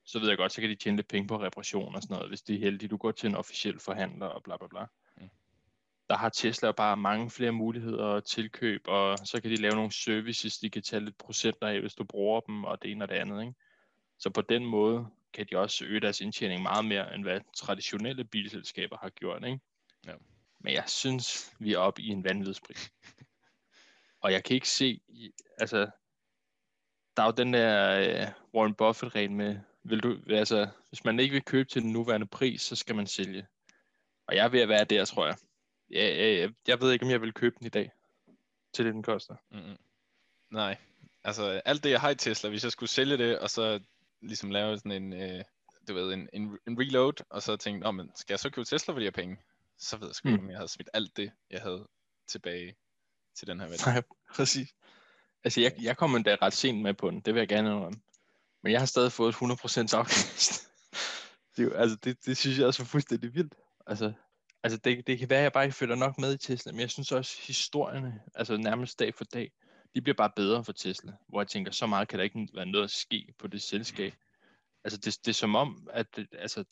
[0.05, 2.31] Så ved jeg godt, så kan de tjene lidt penge på reparation og sådan noget,
[2.31, 2.89] hvis de er heldige.
[2.89, 4.87] Du går til en officiel forhandler og bla bla bla
[6.11, 9.93] der har Tesla bare mange flere muligheder til køb, og så kan de lave nogle
[9.93, 13.09] services, de kan tage lidt procenter af, hvis du bruger dem, og det ene og
[13.09, 13.41] det andet.
[13.41, 13.55] Ikke?
[14.19, 18.25] Så på den måde kan de også øge deres indtjening meget mere, end hvad traditionelle
[18.25, 19.45] bilselskaber har gjort.
[19.45, 19.61] Ikke?
[20.07, 20.13] Ja.
[20.61, 22.93] Men jeg synes, vi er oppe i en vanvidspris.
[24.23, 25.01] og jeg kan ikke se,
[25.59, 25.79] altså,
[27.17, 31.33] der er jo den der uh, Warren Buffett-regel med, vil du, altså, hvis man ikke
[31.33, 33.47] vil købe til den nuværende pris, så skal man sælge.
[34.27, 35.37] Og jeg er ved at være der, tror jeg.
[35.91, 37.91] Jeg, jeg, jeg ved ikke, om jeg vil købe den i dag,
[38.73, 39.37] til det, den koster.
[39.51, 39.77] Mm-mm.
[40.51, 40.77] Nej,
[41.25, 43.81] altså alt det, jeg har i Tesla, hvis jeg skulle sælge det, og så
[44.21, 45.45] ligesom lave sådan en, øh,
[45.89, 48.95] du ved, en, en, en reload, og så tænke, men skal jeg så købe Tesla
[48.95, 49.37] for de her penge?
[49.79, 50.45] Så ved jeg sgu ikke, Mm.
[50.45, 51.89] om jeg havde smidt alt det, jeg havde
[52.27, 52.77] tilbage
[53.35, 53.83] til den her værdi.
[53.87, 54.03] Nej,
[54.37, 54.75] præcis.
[55.45, 58.01] Altså, jeg, jeg kom endda ret sent med på den, det vil jeg gerne indrømme.
[58.65, 60.69] Men jeg har stadig fået et 100% afkast.
[61.57, 63.55] det, er jo, altså, det, det synes jeg også er fuldstændig vildt.
[63.87, 64.13] Altså,
[64.63, 66.81] altså det, det kan være, at jeg bare ikke følger nok med i Tesla, men
[66.81, 69.53] jeg synes også, historierne, altså nærmest dag for dag,
[69.95, 71.13] de bliver bare bedre for Tesla.
[71.29, 74.15] Hvor jeg tænker, så meget kan der ikke være noget at ske på det selskab.
[74.85, 76.65] altså det, det er som om, at det, altså,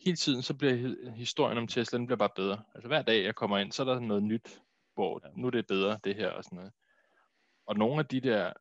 [0.00, 2.62] hele tiden så bliver hi- historien om Tesla, den bliver bare bedre.
[2.74, 4.60] Altså hver dag jeg kommer ind, så er der noget nyt,
[4.94, 6.72] hvor nu er det bedre, det her og sådan noget.
[7.66, 8.52] Og nogle af de der,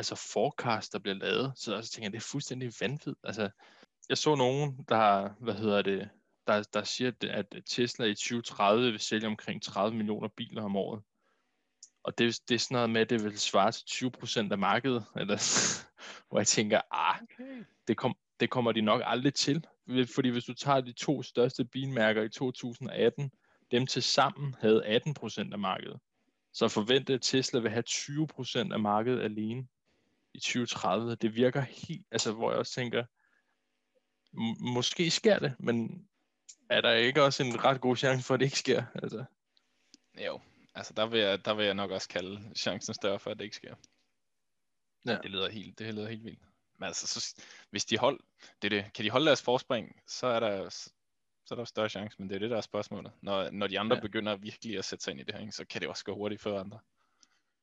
[0.00, 3.16] altså forecast, der bliver lavet, så, så tænker jeg, det er fuldstændig vanvittigt.
[3.24, 3.50] Altså,
[4.08, 6.08] jeg så nogen, der, hvad hedder det,
[6.46, 11.02] der, der siger, at- Tesla i 2030 vil sælge omkring 30 millioner biler om året.
[12.02, 14.06] Og det, det er sådan noget med, at det vil svare til
[14.46, 15.04] 20% af markedet.
[15.20, 15.36] Eller,
[16.28, 17.64] hvor jeg tænker, ah, Okay.
[17.88, 19.64] det, kom, det kommer de nok aldrig til.
[20.14, 23.30] Fordi hvis du tager de to største bilmærker i 2018,
[23.70, 26.00] dem til sammen havde 18% af markedet.
[26.52, 29.66] Så forventede at Tesla vil have 20% af markedet alene
[30.34, 31.14] i 2030.
[31.14, 33.04] Det virker helt, altså hvor jeg også tænker,
[34.34, 36.08] m- måske sker det, men
[36.70, 38.84] er der ikke også en ret god chance for, at det ikke sker?
[38.94, 39.24] Altså,
[40.26, 40.40] Jo,
[40.74, 43.44] altså der vil, jeg, der vil jeg nok også kalde chancen større for, at det
[43.44, 43.74] ikke sker.
[45.06, 45.18] Ja.
[45.22, 46.40] Det lyder helt, det lyder helt vildt.
[46.78, 48.20] Men altså, så, hvis de hold,
[48.62, 52.16] det det, kan de holde deres forspring, så er der, så er der større chance,
[52.18, 53.12] men det er det, der er spørgsmålet.
[53.22, 53.98] Når, når de andre Ja.
[54.00, 54.02] ja.
[54.06, 56.14] begynder virkelig at sætte sig ind i det her, ikke, så kan det også gå
[56.14, 56.78] hurtigt for andre.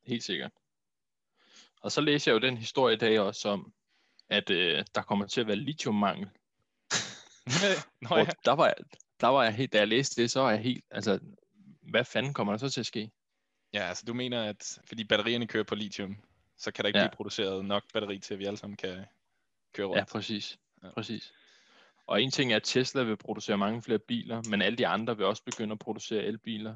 [0.05, 0.51] Helt sikkert.
[1.81, 3.73] Og så læser jeg jo den historie i dag også om,
[4.29, 6.29] at øh, der kommer til at være lithiummangel.
[8.01, 8.25] Nå ja.
[8.45, 8.75] der var jeg,
[9.21, 11.19] der var jeg helt, da jeg læste det, så var jeg helt, altså,
[11.81, 13.11] hvad fanden kommer der så til at ske?
[13.73, 16.17] ja, altså du mener, at fordi batterierne kører på lithium,
[16.57, 17.05] så kan der ikke ja.
[17.05, 19.05] blive produceret nok batteri til, at vi alle sammen kan
[19.73, 19.97] køre rundt.
[19.97, 20.59] Ja, præcis.
[20.83, 20.89] Ja.
[20.93, 21.33] præcis.
[22.07, 25.17] Og en ting er, at Tesla vil producere mange flere biler, men alle de andre
[25.17, 26.75] vil også begynde at producere elbiler.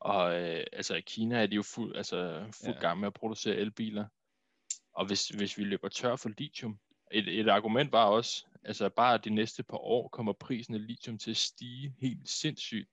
[0.00, 2.80] Og øh, altså i Kina er de jo fuld, altså, fuld Ja.
[2.80, 4.06] gang med at producere elbiler.
[4.94, 6.78] Og hvis, hvis vi løber tør for lithium,
[7.12, 11.18] et, et argument var også, altså bare de næste par år kommer prisen af lithium
[11.18, 12.88] til at stige helt sindssygt.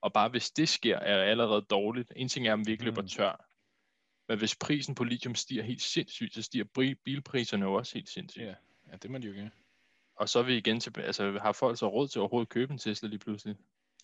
[0.00, 2.12] Og bare hvis det sker, er det allerede dårligt.
[2.16, 3.08] En ting er, om vi ikke løber Mm.
[3.08, 3.48] tør.
[4.28, 8.44] Men hvis prisen på lithium stiger helt sindssygt, så stiger bilpriserne jo også helt sindssygt.
[8.44, 8.54] Ja,
[8.92, 9.50] ja det må de jo gøre.
[10.16, 12.72] Og så er vi igen tilbage, altså har folk så råd til overhovedet at købe
[12.72, 13.56] en Tesla lige pludselig?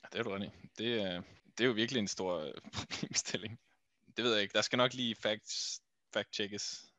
[0.03, 0.69] Ja, det er du ret i.
[0.79, 1.23] Det, er,
[1.59, 3.61] det er jo virkelig en stor øh, problemstilling.
[4.17, 4.53] Det ved jeg ikke.
[4.53, 5.83] Der skal nok lige facts,
[6.17, 6.92] fact-checkes.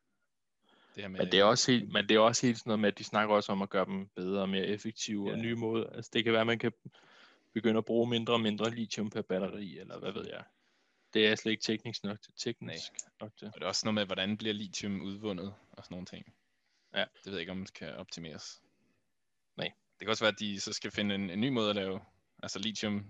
[0.95, 2.87] Det med, Men det er også helt, men det er også helt sådan noget med,
[2.91, 5.41] at de snakker også om at gøre dem bedre og mere effektive og Ja.
[5.41, 5.89] nye måder.
[5.89, 6.71] Altså det kan være, at man kan
[7.53, 10.43] begynde at bruge mindre og mindre lithium per batteri, eller hvad ved jeg.
[11.13, 12.33] Det er slet ikke teknisk nok til.
[12.37, 13.47] Teknisk nok til.
[13.47, 16.33] Og det er også noget med, hvordan bliver lithium udvundet og sådan nogle ting.
[16.95, 16.99] Ja.
[16.99, 18.61] Det ved jeg ikke, om det kan optimeres.
[19.57, 19.67] Nej.
[19.67, 21.99] Det kan også være, at de så skal finde en, en ny måde at lave.
[22.43, 23.05] Altså lithium,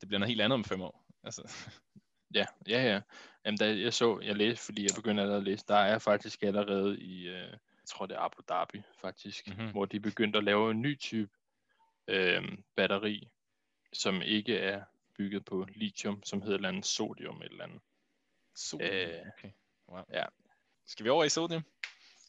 [0.00, 1.06] det bliver noget helt andet om fem år.
[1.24, 1.52] Altså,
[2.34, 3.00] Ja, ja, ja.
[3.44, 6.42] Jamen, da jeg så, jeg læste, fordi jeg begyndte allerede at læse, der er faktisk
[6.42, 9.56] allerede i, øh, jeg tror det er Abu Dhabi faktisk, Mhm.
[9.56, 9.72] mm-hmm.
[9.72, 11.30] hvor de begyndte at lave en ny type
[12.08, 12.42] øh,
[12.76, 13.28] batteri,
[13.92, 14.84] som ikke er
[15.16, 17.80] bygget på lithium, som hedder et eller andet sodium et eller andet.
[18.56, 18.90] sodium.
[18.90, 19.50] Øh, okay.
[19.88, 20.02] Wow.
[20.12, 20.24] ja.
[20.86, 21.62] Skal vi over i sodium?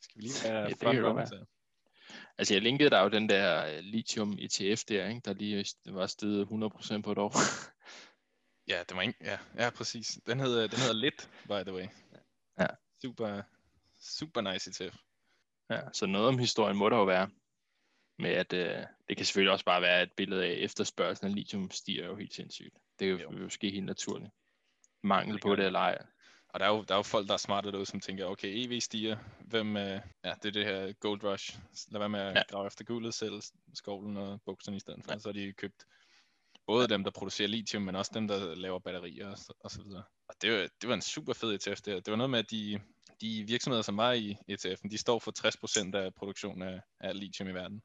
[0.01, 1.45] Skal vi lige være Ja, det kan godt være.
[2.37, 5.21] Altså jeg linkede der jo den der øh, lithium ETF der, ikke?
[5.25, 6.45] der lige var steget
[6.97, 7.33] 100% på et år.
[8.71, 10.19] Ja, det var ikke, ja, ja, præcis.
[10.25, 11.87] Den hedder, den hedder Lit, by the way.
[12.59, 12.67] Ja.
[13.01, 13.41] Super,
[13.99, 14.95] super nice ETF.
[15.69, 17.29] ja, så noget om historien må der jo være.
[18.19, 21.71] Med at øh, det kan selvfølgelig også bare være et billede af efterspørgselen af lithium
[21.71, 22.75] stiger jo helt sindssygt.
[22.99, 23.31] Det er jo, Jo.
[23.31, 23.37] jo.
[23.43, 24.31] jo ske helt naturligt.
[25.03, 26.05] Mangel Det på det eller ej.
[26.49, 28.47] Og der er jo, der er jo folk, der er smarte derude, som tænker, okay,
[28.67, 31.59] EV stiger, hvem, øh, ja, det er det her gold rush.
[31.91, 32.43] Lad være med at ja.
[32.49, 33.41] grave efter guldet, selv
[33.73, 35.11] skovlen og bukserne i stedet for.
[35.11, 35.19] Ja.
[35.19, 35.85] Så har de købt
[36.71, 39.81] både dem, der producerer lithium, men også dem, der laver batterier og så, og så
[39.83, 40.03] videre.
[40.27, 41.95] Og det var, det var en super fed ETF der.
[41.95, 42.81] Det var noget med, at de,
[43.21, 45.31] de virksomheder, som var i ETF'en, de står for
[45.93, 47.81] 60% af produktionen af, af lithium i verden.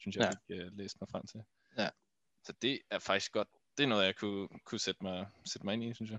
[0.00, 0.54] Synes jeg, Ja.
[0.54, 1.40] jeg uh, læst mig frem til.
[1.78, 1.88] Ja.
[2.44, 3.48] Så det er faktisk godt.
[3.78, 6.18] Det er noget, jeg kunne, kunne sætte, mig, sætte mig ind i, synes jeg.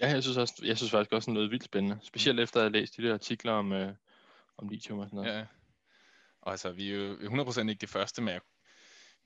[0.00, 1.98] Ja, jeg synes, også, jeg synes faktisk også noget vildt spændende.
[2.02, 3.94] Specielt efter at have læst de der artikler om, øh,
[4.58, 5.38] om lithium og sådan noget.
[5.38, 5.46] Ja.
[6.42, 8.40] Og altså, vi er jo 100% ikke de første, men jeg,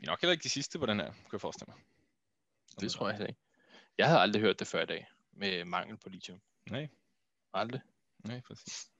[0.00, 1.82] vi er nok heller ikke de sidste på den her, kunne jeg forestille mig.
[2.80, 3.40] Det tror jeg heller ikke.
[3.98, 6.40] Jeg havde aldrig hørt det før i dag, med mangel på lithium.
[6.70, 6.88] Nej,
[7.52, 7.80] Aldrig.
[8.18, 8.90] nej, præcis.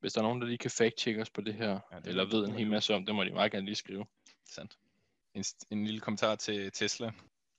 [0.00, 2.24] Hvis der er nogen, der lige kan fact-check os på det her, Ja, det eller
[2.24, 4.06] ved en hel masse om, det må de meget gerne lige skrive.
[4.46, 4.78] Sandt.
[5.34, 7.12] En, en lille kommentar til Tesla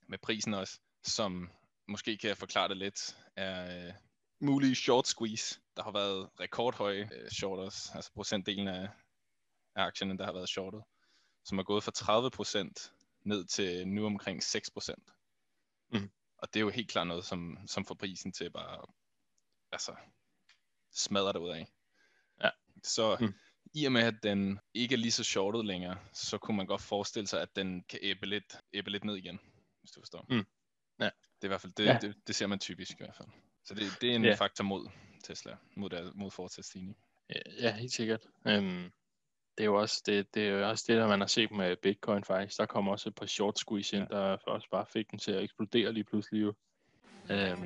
[0.06, 1.50] med prisen også, som
[1.88, 3.92] måske kan jeg forklare det lidt, er øh,
[4.40, 5.60] mulige short squeeze.
[5.76, 8.88] Der har været rekordhøje øh, shorters, altså procentdelen af,
[9.74, 10.82] af aktierne, der har været shortet,
[11.44, 11.92] som er gået fra
[12.88, 12.90] 30%
[13.24, 14.94] ned til nu omkring 6%.
[15.92, 16.10] Mhm.
[16.38, 18.86] Og det er jo helt klart noget, som, som får prisen til bare
[19.72, 19.96] altså,
[20.90, 21.66] smadre det ud af.
[22.44, 22.50] Ja.
[22.82, 23.34] Så Mhm.
[23.74, 26.82] i og med, at den ikke er lige så shortet længere, så kunne man godt
[26.82, 29.40] forestille sig, at den kan æbbe lidt, æbbe lidt ned igen,
[29.80, 30.26] hvis du forstår.
[30.28, 30.44] Mm.
[31.00, 31.04] Ja.
[31.04, 31.98] Det er i hvert fald, det, Ja.
[32.02, 33.28] det, det ser man typisk i hvert fald.
[33.64, 34.34] Så det, det er en Ja.
[34.34, 34.88] faktor mod
[35.24, 36.96] Tesla, mod, der, mod fortsat stigning.
[37.30, 38.26] Ja, ja helt sikkert.
[38.46, 38.92] Øhm,
[39.58, 42.24] det er jo også det, det, er også det, der man har set med Bitcoin
[42.24, 42.58] faktisk.
[42.58, 44.16] Der kom også et par short squeeze ind, ja.
[44.16, 46.42] der også bare fik den til at eksplodere lige pludselig.
[46.42, 46.54] Jo.
[47.30, 47.62] Øhm.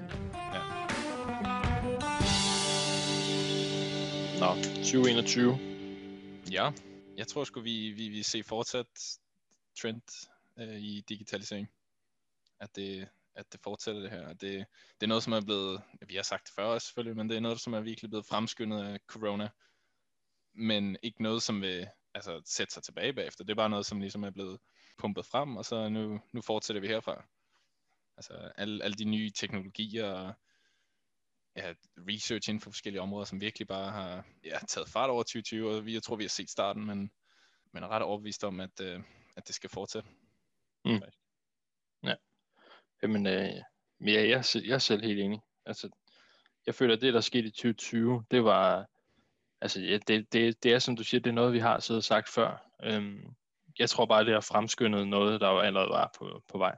[0.54, 0.86] Ja.
[4.40, 5.58] Nå, 2021.
[6.50, 6.72] Ja,
[7.16, 8.86] jeg tror sgu, vi, vi, vi ser fortsat
[9.80, 11.68] trend øh, i digitalisering.
[12.60, 14.28] At det, at det fortsætter det her.
[14.28, 14.40] Det,
[15.00, 17.36] det er noget, som er blevet, vi har sagt det før også selvfølgelig, men det
[17.36, 19.48] er noget, som er virkelig blevet fremskyndet af corona.
[20.56, 23.44] Men ikke noget, som vil altså, sætte sig tilbage bagefter.
[23.44, 24.58] Det er bare noget, som ligesom er blevet
[24.98, 27.24] pumpet frem, og så nu, nu fortsætter vi herfra.
[28.16, 30.34] Altså alle, alle de nye teknologier og
[31.56, 35.70] ja, research inden for forskellige områder, som virkelig bare har ja, taget fart over 2020,
[35.70, 37.10] og vi, jeg tror, vi har set starten, men,
[37.72, 39.02] men er ret overbevist om, at, øh,
[39.36, 40.08] at det skal fortsætte.
[40.84, 41.00] Mm.
[42.02, 42.14] Ja.
[43.02, 43.62] Jamen, øh, ja,
[44.00, 45.40] jeg, jeg, jeg er selv helt enig.
[45.66, 45.90] Altså,
[46.66, 48.86] jeg føler, at det, der skete i 2020, det var,
[49.60, 52.00] altså, ja, det, det, det er, som du siger, det er noget, vi har siddet
[52.00, 52.70] og sagt før.
[52.82, 53.34] Øhm,
[53.78, 56.76] jeg tror bare, det har fremskyndet noget, der jo allerede var på, på vej.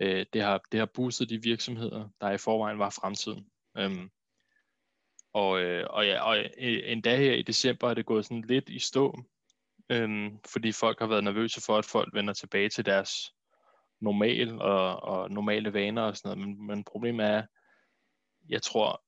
[0.00, 3.46] Øh, det, har, det har boostet de virksomheder, der i forvejen var fremtiden.
[3.76, 4.10] Øhm,
[5.32, 8.68] og, øh, og, ja, og øh, endda her i december er det gået sådan lidt
[8.68, 9.24] i stå,
[9.90, 13.34] øhm, fordi folk har været nervøse for, at folk vender tilbage til deres
[14.00, 16.56] normal og, og normale vaner og sådan noget.
[16.56, 17.42] Men, men problemet er,
[18.48, 19.02] jeg tror,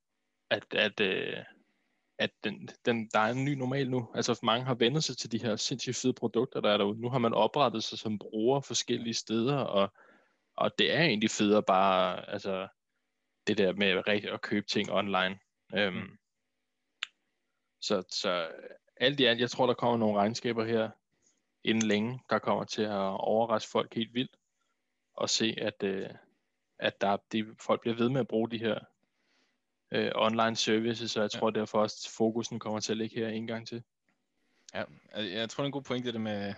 [0.51, 1.37] at, at, øh,
[2.19, 4.09] at den, den, der er en ny normal nu.
[4.15, 7.01] Altså mange har vendt sig til de her sindssygt fede produkter, der er derude.
[7.01, 9.93] Nu har man oprettet sig som bruger forskellige steder, og,
[10.57, 12.69] og det er egentlig federe bare, altså
[13.47, 14.03] det der med
[14.33, 15.39] at købe ting online.
[15.75, 16.19] Øhm, mm.
[17.81, 18.49] så, så
[18.97, 20.91] alt i alt, jeg tror, der kommer nogle regnskaber her
[21.65, 24.37] inden længe, der kommer til at overraske folk helt vildt
[25.15, 26.11] og se, at, øh,
[26.79, 28.79] at der, de, folk bliver ved med at bruge de her
[29.93, 31.61] øh, online services, så jeg tror ja.
[31.61, 33.83] derfor også, at fokusen kommer til at ligge her en gang til.
[34.75, 36.55] Ja, jeg tror, det er en god point, det med,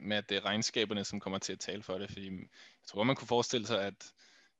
[0.00, 2.48] med, at det er regnskaberne, som kommer til at tale for det, fordi jeg
[2.86, 4.12] tror, man kunne forestille sig, at,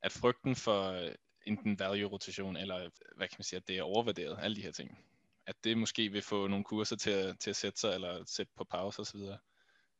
[0.02, 1.09] at frygten for
[1.46, 4.98] enten value-rotation, eller hvad kan man sige, at det er overvurderet, alle de her ting.
[5.46, 8.52] At det måske vil få nogle kurser til at, til at sætte sig, eller sætte
[8.57, 9.20] på pause osv.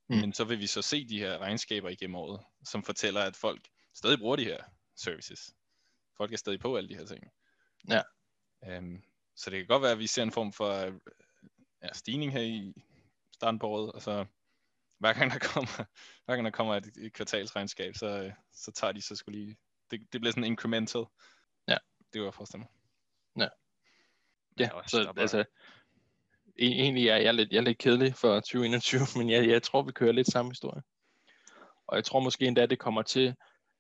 [0.09, 0.17] Mm.
[0.17, 3.69] Men så vil vi så se de her regnskaber igennem året, som fortæller, at folk
[3.95, 4.65] stadig bruger de her
[4.97, 5.55] services.
[6.17, 7.25] Folk er stadig på alle de her ting.
[7.89, 8.03] Ja.
[8.79, 9.03] Um,
[9.35, 10.73] så det kan godt være, at vi ser en form for
[11.83, 12.75] ja, stigning her i
[13.33, 14.27] starten på året, og så
[14.99, 15.85] hver gang der kommer,
[16.25, 19.57] hver gang der kommer et, et kvartalsregnskab, så, så tager de så skulle lige,
[19.91, 21.05] det, det bliver sådan incremental.
[21.69, 21.77] Ja.
[22.13, 22.69] Det var forestille mig.
[23.45, 23.49] Ja.
[24.59, 25.45] Ja, så altså,
[26.59, 29.93] egentlig er jeg lidt, jeg er lidt kedelig for 2021, men jeg, jeg tror, vi
[29.93, 30.83] kører lidt samme historie.
[31.87, 33.35] Og jeg tror måske endda, det kommer til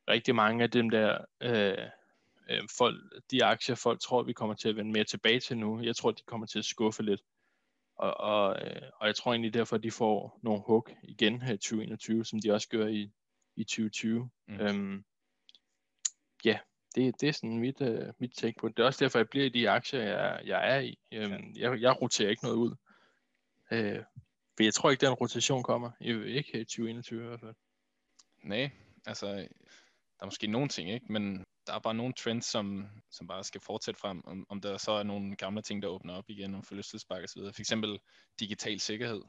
[0.08, 1.88] rigtig mange af dem der øh,
[2.50, 2.96] øh, folk,
[3.30, 5.80] de aktier, folk tror, vi kommer til at vende mere tilbage til nu.
[5.82, 7.20] Jeg tror, de kommer til at skuffe lidt.
[7.96, 11.54] Og, og, øh, og jeg tror egentlig derfor, at de får nogle hug igen her
[11.54, 13.10] i 2021, som de også gør i,
[13.56, 14.30] i 2020.
[14.46, 14.60] Mm.
[14.60, 15.04] Øhm,
[16.44, 16.58] ja,
[16.94, 18.76] det, det er sådan mit, uh, mit take på det.
[18.76, 20.98] Det er også derfor, jeg bliver i de aktier, jeg, jeg er i.
[21.12, 22.74] Øhm, jeg, jeg roterer ikke noget ud.
[23.72, 24.02] Øh,
[24.56, 25.90] for jeg tror ikke, den rotation kommer.
[26.00, 27.54] Ikke i 2021 i hvert fald.
[28.42, 28.70] Nej,
[29.06, 29.46] altså, der
[30.20, 31.12] er måske nogle ting, ikke?
[31.12, 34.22] Men der er bare nogle trends, som, som bare skal fortsætte frem.
[34.24, 37.28] Om, om der så er nogle gamle ting, der åbner op igen, om forlystelsespark og
[37.28, 37.52] så videre.
[37.52, 37.98] For eksempel
[38.40, 39.22] digital sikkerhed.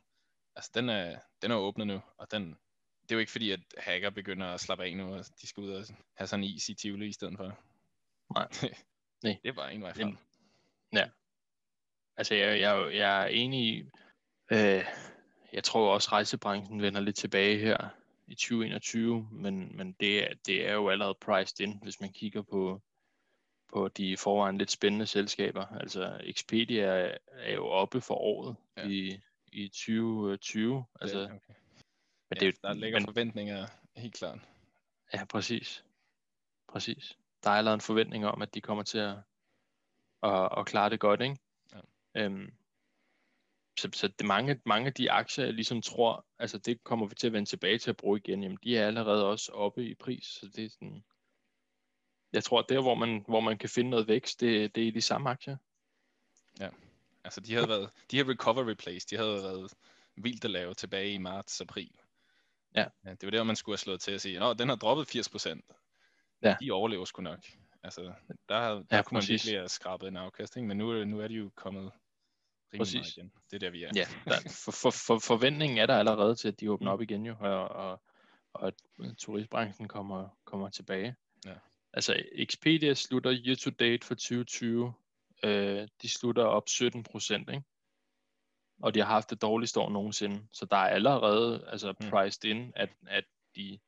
[0.56, 2.50] Altså, den er, den er åbnet nu, og den,
[3.02, 5.62] det er jo ikke fordi, at hacker begynder at slappe af nu, og de skal
[5.64, 7.60] ud og have sådan en is i Tivoli i stedet for.
[8.34, 8.48] Nej.
[9.24, 9.38] Nej.
[9.44, 10.18] det er bare en vej frem.
[10.94, 11.10] Ja.
[12.18, 13.84] Altså, jeg, jeg, jeg er enig i,
[14.52, 14.86] øh,
[15.54, 17.90] jeg tror også, at rejsebranchen vender lidt tilbage her
[18.28, 22.42] i 2021, men, men det, er, det er jo allerede priced in, hvis man kigger
[22.42, 22.82] på,
[23.74, 25.66] på de forvejen lidt spændende selskaber.
[25.66, 28.88] Altså Expedia er, er jo oppe for året ja.
[28.88, 29.20] i,
[29.52, 30.86] i 2020.
[31.02, 31.54] Altså, okay.
[32.30, 34.40] Men ja, det, der ligger men, forventninger helt klart.
[35.14, 35.84] Ja, præcis.
[36.68, 37.18] Præcis.
[37.44, 39.16] Der er allerede en forventning om, at de kommer til at,
[40.24, 41.38] at, at klare det godt, ikke?
[41.74, 41.80] Ja.
[42.24, 42.54] Øhm,
[43.80, 47.16] så, så det mange, mange af de aktier, jeg ligesom tror, altså det kommer vi
[47.16, 49.96] til at vende tilbage til at bruge igen, jamen de er allerede også oppe i
[49.96, 51.04] pris, så det er sådan,
[52.34, 54.92] jeg tror, der, hvor man, hvor man kan finde noget vækst, det, det er i
[54.92, 55.58] de samme aktier.
[56.60, 56.70] Ja,
[57.24, 59.74] altså de havde været, de her recovery plays, de havde været
[60.16, 61.92] vildt at lave tilbage i marts, april.
[62.76, 62.86] Ja.
[63.06, 65.16] ja det var der, man skulle have slået til at sige, at den har droppet
[65.16, 65.62] 80%.
[66.42, 66.56] Ja.
[66.62, 67.40] De overlever sgu nok.
[67.84, 68.02] Altså,
[68.50, 70.68] der, der ja, kunne man virkelig have skrabet en afkast, ikke?
[70.68, 71.92] men nu, nu er de jo kommet
[72.78, 73.18] Præcis.
[73.18, 73.32] igen.
[73.52, 73.92] Det er der, vi er.
[73.96, 76.94] Ja, der, for, for, for, forventningen er der allerede til, at de åbner mm.
[76.94, 78.02] op igen jo, og, og,
[78.54, 78.74] og at
[79.18, 81.16] turistbranchen kommer, kommer tilbage.
[81.46, 81.54] Ja.
[81.94, 84.94] Altså, Expedia slutter year to date for 2020.
[85.44, 87.64] Øh, de slutter op 17 procent, ikke?
[88.82, 90.48] og de har haft det dårligste år nogensinde.
[90.52, 92.10] Så der er allerede altså, Mm.
[92.10, 93.24] priced in, at, at
[93.56, 93.80] de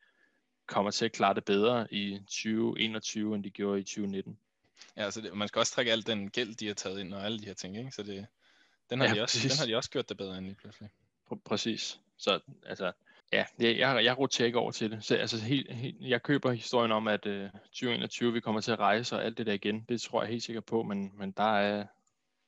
[0.68, 4.40] kommer til at klare det bedre i 2021, end de gjorde i 2019.
[4.98, 7.26] Ja, altså det, man skal også trække al den gæld, de har taget ind og
[7.26, 7.92] alle de her ting, ikke?
[7.92, 8.28] Så det,
[8.90, 9.52] den, har Ja, de også, præcis.
[9.52, 10.90] den har de også gjort det bedre end lige pludselig.
[11.32, 12.00] Pr- præcis.
[12.18, 12.92] Så altså,
[13.34, 15.04] ja, jeg, jeg, jeg roterer ikke over til det.
[15.04, 18.80] Så, altså, helt, helt, jeg køber historien om, at øh, 2021 vi kommer til at
[18.80, 19.86] rejse og alt det der igen.
[19.90, 21.86] Det tror jeg helt sikkert på, men, men der er,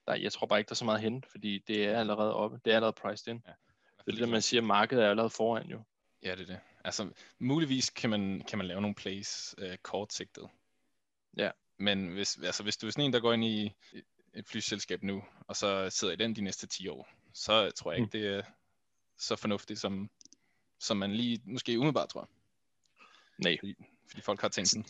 [0.08, 2.60] der, jeg tror bare ikke, der er så meget hente, fordi det er allerede oppe.
[2.66, 3.44] Det er allerede priced in.
[4.06, 5.82] Det er det, man siger, markedet er allerede foran jo.
[6.24, 6.60] Ja, det er det.
[6.84, 10.48] Altså, muligvis kan man, kan man lave nogle plays øh, kortsigtet.
[11.38, 11.50] Ja.
[11.78, 13.74] Men hvis, altså, hvis du er sådan en, der går ind i
[14.34, 18.02] et flyselskab nu, og så sidder i den de næste 10 år, så tror jeg
[18.02, 18.42] ikke, det er
[19.18, 20.10] så fornuftigt, som,
[20.80, 22.30] som man lige måske umiddelbart tror.
[23.38, 23.58] Nej,
[24.10, 24.86] Fordi folk har tænkt sådan,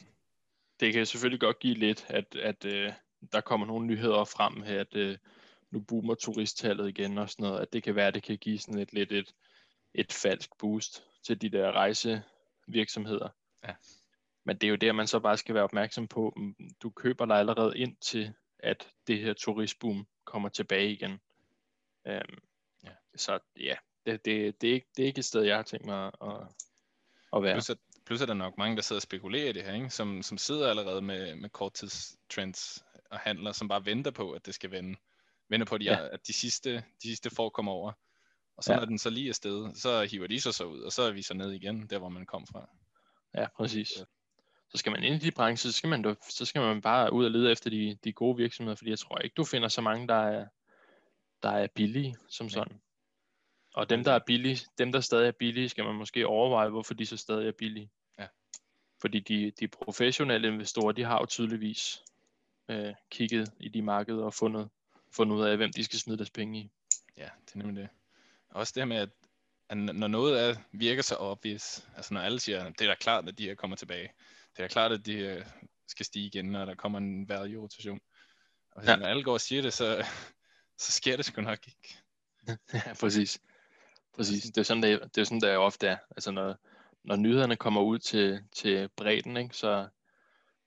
[0.80, 2.94] det kan selvfølgelig godt give lidt, at, at øh,
[3.32, 5.18] der kommer nogle nyheder frem her, at øh,
[5.72, 8.60] nu boomer turisttallet igen og sådan noget, at det kan være, at det kan give
[8.60, 9.36] sådan et lidt et,
[9.94, 13.30] et falsk boost til de der rejsevirksomheder.
[13.64, 13.74] Ja.
[14.46, 17.26] Men det er jo der, man så bare skal være opmærksom på, mm, du køber
[17.26, 21.22] dig allerede ind til, at det her turistboom kommer tilbage igen.
[22.08, 22.38] Øhm,
[22.84, 22.90] Ja.
[23.16, 25.86] Så ja, det, det, det, er ikke, det er ikke et sted, jeg har tænkt
[25.86, 26.48] mig at,
[27.36, 27.54] at, være.
[27.56, 29.90] Plus, at, plus er der nok mange, der sidder og spekulerer i det her, ikke?
[29.90, 34.56] Som, som sidder allerede med, med korttidstrends og handler, som bare venter på, at det
[34.56, 35.00] skal vende.
[35.50, 36.08] Venter på, at de, Ja.
[36.14, 37.92] at de sidste, de sidste får kommer over.
[38.58, 38.80] Og så ja.
[38.80, 41.12] når den så lige er sted, så hiver de sig så ud, og så er
[41.12, 42.70] vi så ned igen, der hvor man kom fra.
[43.36, 43.88] Ja, præcis.
[43.88, 44.06] Så
[44.78, 47.32] skal man ind i de brancher, så skal man, så skal man bare ud og
[47.32, 50.16] lede efter de, de gode virksomheder, fordi jeg tror ikke, du finder så mange, der
[50.28, 50.46] er,
[51.44, 52.82] der er billige som sådan.
[53.74, 56.94] Og dem, der er billige, dem, der stadig er billige, skal man måske overveje, hvorfor
[56.94, 57.92] de så stadig er billige.
[58.20, 58.28] Ja.
[59.02, 62.04] Fordi de, de professionelle investorer, de har jo tydeligvis
[62.70, 64.70] øh, kigget i de markeder og fundet,
[65.12, 66.72] fundet ud af, hvem de skal smide deres penge i.
[67.18, 67.90] Ja, det er nemlig det.
[68.50, 69.10] Også det her med, at,
[69.70, 73.28] at når noget er, virker så obvious, altså når alle siger, det er da klart,
[73.28, 74.12] at de her kommer tilbage.
[74.58, 75.46] Det er klart, at de øh,
[75.88, 78.00] skal stige igen, når der kommer en value-rotation.
[78.72, 78.92] Og Ja.
[78.92, 78.96] ja.
[78.98, 80.06] når alle går og siger det, så,
[80.84, 81.98] så sker det sgu nok ikke.
[82.74, 83.40] Ja, præcis.
[84.16, 84.44] Præcis.
[84.44, 85.98] Det er sådan, det, det er sådan, der ofte er.
[86.12, 86.56] Altså, når,
[87.04, 89.88] når nyhederne kommer ud til, til bredden, ikke, så,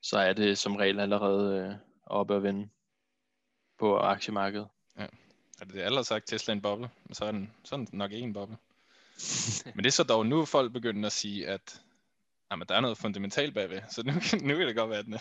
[0.01, 2.69] så er det som regel allerede øh, oppe at vende
[3.79, 4.67] på aktiemarkedet.
[5.61, 7.77] Og det er alle har sagt, Tesla er en boble, så er den, så er
[7.77, 8.57] den nok ikke en boble.
[9.75, 11.81] Men det er så dog nu, folk begynder at sige, at
[12.55, 15.15] jamen, der er noget fundamentalt bagved, så nu, kan- nu kan det godt være, den.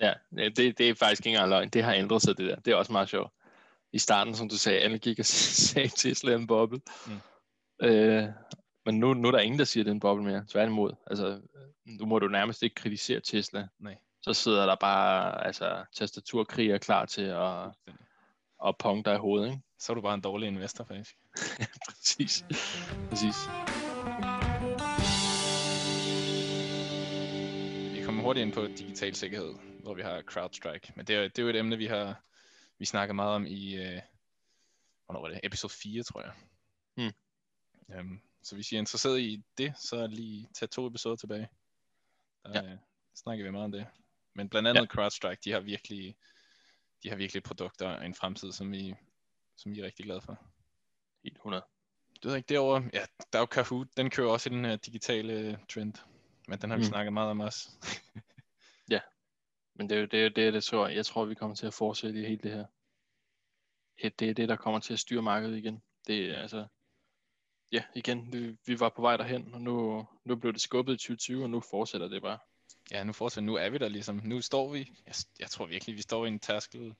[0.00, 1.68] Ja, det, det er faktisk ikke engang løgn.
[1.68, 2.56] Det har ændret sig, det der.
[2.56, 3.32] Det er også meget sjovt.
[3.92, 5.26] I starten, som du sagde, alle gik og
[5.72, 6.80] sagde Tesla er en boble.
[7.06, 7.20] Mm.
[7.86, 8.24] Øh,
[8.86, 10.44] men nu, nu er der ingen, der siger, det er en boble mere.
[10.48, 10.92] Tværtimod.
[11.06, 11.40] Altså,
[11.86, 13.68] nu må du nærmest ikke kritisere Tesla.
[13.78, 13.96] Nej.
[14.22, 17.64] Så sidder der bare altså, tastaturkriger klar til at,
[18.66, 19.46] at punge dig i hovedet.
[19.46, 19.60] Ikke?
[19.78, 21.16] Så er du bare en dårlig investor, faktisk.
[21.88, 22.44] Præcis.
[23.10, 23.36] Præcis.
[28.24, 30.92] Hurtigt ind på digital sikkerhed, hvor vi har CrowdStrike.
[30.96, 32.22] Men det er, det er jo et emne, vi har
[32.78, 34.00] vi snakket meget om i, øh,
[35.06, 35.40] hvornår var det?
[35.42, 36.32] Episode 4, tror jeg.
[36.96, 37.98] Hmm.
[37.98, 41.48] Um, så hvis I er interesseret i det, så lige tag to episoder tilbage.
[42.44, 42.70] Der Ja.
[42.70, 42.76] ja.
[43.14, 43.86] snakker vi meget om det.
[44.34, 44.86] Men blandt andet ja.
[44.86, 46.16] CrowdStrike, de har virkelig
[47.02, 48.94] de har virkelig produkter og en fremtid, som vi,
[49.56, 50.46] som vi er rigtig glade for.
[51.24, 51.64] Helt 100.
[52.22, 54.76] Du ved ikke, derovre, ja, der er jo Kahoot, den kører også i den her
[54.76, 55.94] digitale trend.
[56.48, 56.88] Men den har vi Mm.
[56.88, 57.68] snakket meget om også.
[59.76, 60.96] Men det er jo det, er det, det tror jeg.
[60.96, 62.66] Jeg tror, vi kommer til at fortsætte i hele det her.
[64.02, 65.82] Ja, Det er det, der kommer til at styre markedet igen.
[66.06, 66.66] Det er altså...
[67.72, 70.96] Ja, igen, vi, vi var på vej derhen, og nu, nu blev det skubbet i
[70.96, 72.38] 2020, og nu fortsætter det bare.
[72.90, 74.20] Ja, nu fortsætter, nu er vi der ligesom.
[74.24, 76.94] Nu står vi, jeg, jeg tror virkelig, vi står i en tærskel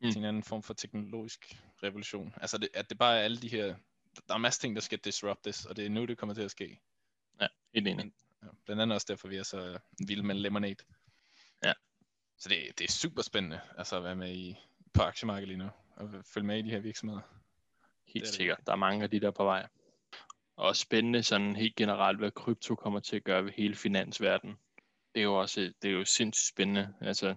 [0.00, 0.10] mm.
[0.10, 2.34] Til en anden form for teknologisk revolution.
[2.36, 3.76] Altså, det, at det bare er alle de her,
[4.28, 6.50] der er masser ting, der skal disruptes, og det er nu, det kommer til at
[6.50, 6.80] ske.
[7.40, 8.12] Ja, helt enig.
[8.42, 10.84] Ja, blandt andet også derfor, vi er så vilde med Lemonade.
[11.64, 11.72] Ja.
[12.38, 14.56] Så det, det er super spændende, altså at være med i,
[14.94, 17.20] på aktiemarkedet lige nu, og følge med i de her virksomheder.
[18.06, 18.34] Helt Det er det.
[18.34, 18.58] sikkert.
[18.66, 19.68] Der er mange af de der på vej.
[20.56, 24.58] Og spændende sådan helt generelt, hvad krypto kommer til at gøre ved hele finansverdenen.
[25.14, 26.94] Det er jo også det er jo sindssygt spændende.
[27.00, 27.36] Altså,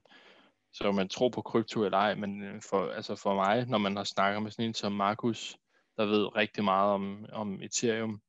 [0.73, 3.95] så man tro på krypto eller ej, men øh, for, altså for mig, når man
[3.97, 5.57] har snakket med sådan en som Markus,
[5.97, 8.21] der ved rigtig meget om, om Ethereum.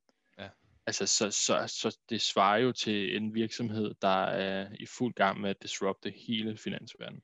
[0.86, 5.40] Altså så, så, så det svarer jo til en virksomhed, der er i fuld gang
[5.40, 7.22] med at disrupte hele finansverdenen.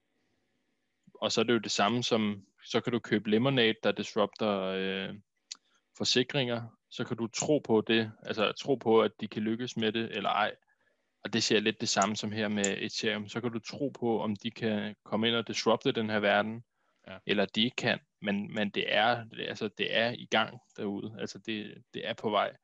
[1.14, 4.60] Og så er det jo det samme som, så kan du købe Lemonade, der disrupter
[4.60, 5.14] øh,
[5.96, 9.92] forsikringer, så kan du tro på det, altså tro på, at de kan lykkes med
[9.92, 10.54] det, eller ej.
[11.24, 13.28] Og det ser lidt det samme som her med Ethereum.
[13.28, 16.64] Så kan du tro på, om de kan komme ind og disrupte den her verden,
[17.08, 17.18] ja.
[17.26, 21.16] eller de ikke kan, men, men det, er, det, altså, det er i gang derude,
[21.20, 22.56] altså det, det er på vej,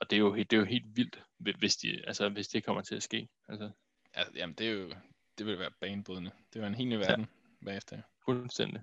[0.00, 1.22] og det er jo, det er jo helt vildt,
[1.58, 3.28] hvis, de, altså, hvis det kommer til at ske.
[3.48, 3.70] Altså.
[4.16, 4.92] Ja, jamen det er jo,
[5.38, 6.30] det vil være banebrydende.
[6.52, 7.26] Det var en helt ny verden
[7.60, 7.64] ja.
[7.64, 8.02] bagefter.
[8.24, 8.82] Fuldstændig.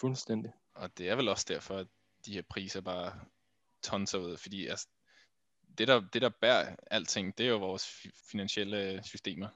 [0.00, 0.52] Fuldstændig.
[0.74, 1.86] Og det er vel også derfor, at
[2.26, 3.20] de her priser bare
[3.82, 4.88] tonser ud, fordi altså,
[5.78, 9.48] det, der, det, der bærer alting, det er jo vores finansielle systemer.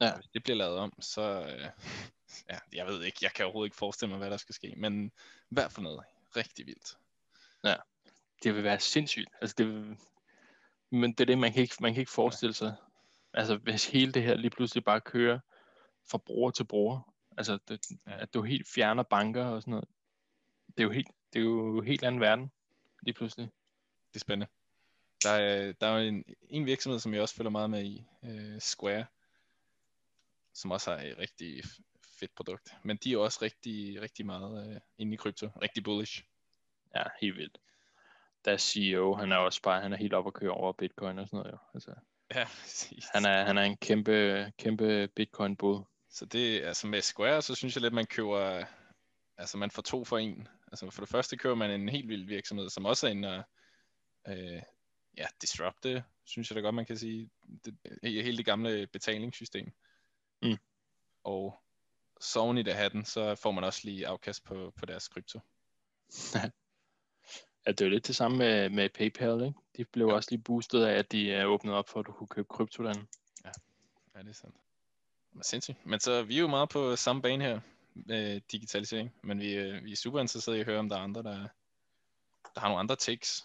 [0.00, 0.14] Ja.
[0.14, 1.22] Hvis det bliver lavet om, så...
[1.22, 1.70] Øh,
[2.50, 5.06] ja, jeg ved ikke, jeg kan overhovedet ikke forestille mig, hvad der skal ske, men
[5.50, 6.04] i hvert fald noget
[6.36, 6.98] rigtig vildt.
[7.64, 7.76] Ja,
[8.44, 9.28] det vil være sindssygt.
[9.40, 9.96] Altså, det vil,
[10.90, 12.76] men det er det, man kan ikke, man kan ikke forestille sig.
[13.32, 15.38] Altså, hvis hele det her lige pludselig bare kører
[16.10, 19.88] fra bruger til bruger, altså, det, at du helt fjerner banker og sådan noget,
[20.66, 22.52] det er jo helt, det er jo helt anden verden,
[23.02, 23.46] lige pludselig.
[24.08, 24.52] Det er spændende.
[25.22, 28.58] Der er, der er en, en virksomhed, som jeg også følger meget med i, uh,
[28.58, 29.06] Square,
[30.52, 31.62] som også har et rigtig
[32.20, 32.74] fedt produkt.
[32.82, 35.46] Men de er også rigtig, rigtig meget uh, inde i krypto.
[35.62, 36.24] Rigtig bullish.
[36.94, 37.58] Ja, helt vildt.
[38.44, 41.28] Der CEO, han er også bare, han er helt op at køre over Bitcoin og
[41.28, 41.58] sådan noget jo.
[41.74, 41.94] Altså,
[42.34, 43.04] ja, præcis.
[43.14, 45.84] Han er, han er en kæmpe, kæmpe Bitcoin bull.
[46.10, 48.64] Så det, altså med Square, så synes jeg lidt, man køber,
[49.38, 50.48] altså man får to for en.
[50.72, 53.42] Altså for det første køber man en helt vild virksomhed, som også er en og
[54.28, 54.62] øh,
[55.16, 57.30] ja, disrupte, synes jeg da godt, man kan sige.
[57.64, 59.72] Det, hele det gamle betalingssystem.
[60.42, 60.58] Mm.
[61.24, 61.62] Og
[62.20, 65.40] soven i det hatten, så får man også lige afkast på, på deres krypto.
[67.66, 69.58] ja, det er lidt det samme med, med PayPal, ikke?
[69.76, 70.14] De blev ja.
[70.14, 72.82] også lige boostet af, at de er åbnet op for, at du kunne købe krypto
[72.82, 73.06] derinde.
[73.44, 73.50] Ja,
[74.14, 74.56] ja det er sandt.
[75.42, 75.86] Sindssygt.
[75.86, 77.60] Men så vi er jo meget på samme bane her
[77.94, 81.00] med digitalisering, men vi, øh, vi er super interesserede i at høre, om der er
[81.00, 81.38] andre, der,
[82.54, 83.44] der har nogle andre takes.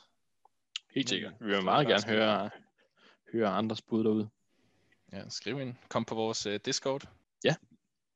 [0.95, 1.33] Helt sikkert.
[1.39, 2.49] Vi vil meget gerne høre,
[3.31, 4.29] høre andres bud derude.
[5.11, 5.75] Ja, skriv ind.
[5.89, 7.07] Kom på vores uh, Discord.
[7.43, 7.55] Ja.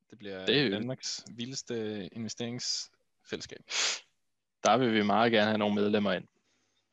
[0.10, 3.60] Det bliver det er Danmarks vildeste investeringsfællesskab.
[4.64, 6.24] Der vil vi meget gerne have nogle medlemmer ind.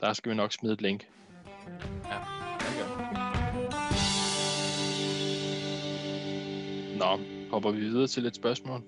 [0.01, 1.09] Der skal vi nok smide et link.
[2.05, 2.19] Ja,
[6.99, 8.83] Nå, hopper vi videre til et spørgsmål?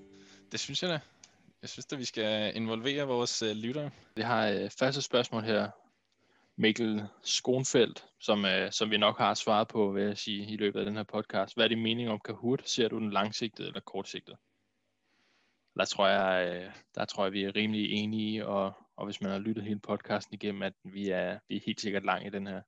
[0.52, 1.00] Det synes jeg da.
[1.62, 3.90] Jeg synes at vi skal involvere vores uh, lyttere.
[4.16, 5.70] Vi har uh, første spørgsmål her.
[6.56, 10.78] Mikkel Skonfeldt, som, uh, som vi nok har svaret på, vil jeg sige, i løbet
[10.78, 11.54] af den her podcast.
[11.54, 12.68] Hvad er din mening om Kahoot?
[12.68, 14.36] Ser du den langsigtet eller kortsigtet?
[15.76, 19.30] Der tror jeg, uh, der tror jeg vi er rimelig enige, og, og hvis man
[19.30, 22.46] har lyttet hele podcasten igennem, at vi er, vi er helt sikkert lang i den
[22.46, 22.62] her.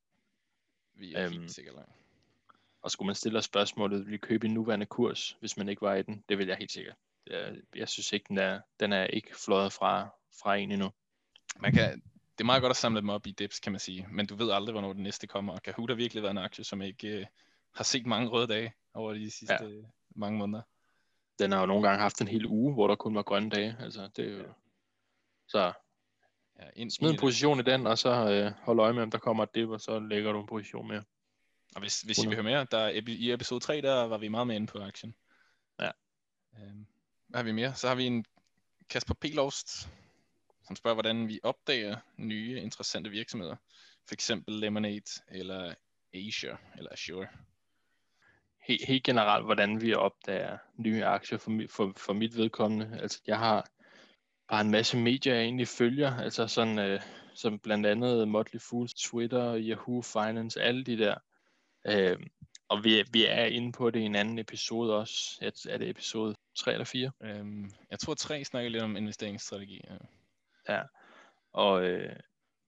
[0.94, 1.88] Vi er um, helt sikkert lang.
[2.82, 5.82] Og skulle man stille os spørgsmålet, vil I købe en nuværende kurs, hvis man ikke
[5.82, 6.24] var i den?
[6.28, 6.96] Det vil jeg helt sikkert.
[7.26, 10.08] Jeg, jeg synes ikke, den er, den er ikke fløjet fra,
[10.42, 10.90] fra en endnu.
[11.60, 12.02] Man kan,
[12.38, 14.06] det er meget godt at samle dem op i dips, kan man sige.
[14.10, 15.52] Men du ved aldrig, hvornår den næste kommer.
[15.52, 17.26] Og Kahoot har virkelig været en aktie, som ikke uh,
[17.74, 19.82] har set mange røde dage over de sidste ja.
[20.16, 20.62] mange måneder.
[21.38, 23.76] Den har jo nogle gange haft en hel uge, hvor der kun var grønne dage.
[23.80, 24.44] Altså, det er jo...
[25.48, 25.72] Så
[26.58, 29.18] ja, ind, smid en position i den, og så uh, hold øje med, om der
[29.18, 31.04] kommer et dip, og så lægger du en position mere.
[31.74, 34.46] Og hvis, hvis I vil høre mere, der, i episode 3, der var vi meget
[34.46, 35.14] med inde på aktien.
[35.80, 35.90] Ja.
[36.58, 36.86] Øhm,
[37.28, 37.74] hvad har vi mere?
[37.74, 38.24] Så har vi en
[38.90, 39.88] Kasper Pelost,
[40.66, 43.56] som spørger, hvordan vi opdager nye, interessante virksomheder.
[44.08, 45.74] For eksempel Lemonade eller
[46.14, 47.28] Asia eller Azure.
[48.64, 52.98] Helt, helt generelt, hvordan vi opdager nye aktier for, for, for mit vedkommende.
[53.02, 53.66] Altså, jeg har
[54.48, 57.00] bare en masse medier, jeg egentlig følger, altså sådan, øh,
[57.34, 61.14] som blandt andet Motley Fool, Twitter, Yahoo Finance, alle de der.
[61.86, 62.18] Øh,
[62.68, 65.38] og vi, vi er inde på det i en anden episode også.
[65.68, 67.10] Er det episode 3 eller 4?
[67.22, 69.80] Øhm, jeg tror 3 snakker lidt om investeringsstrategi.
[69.88, 70.82] Ja, ja.
[71.52, 72.16] Og, øh,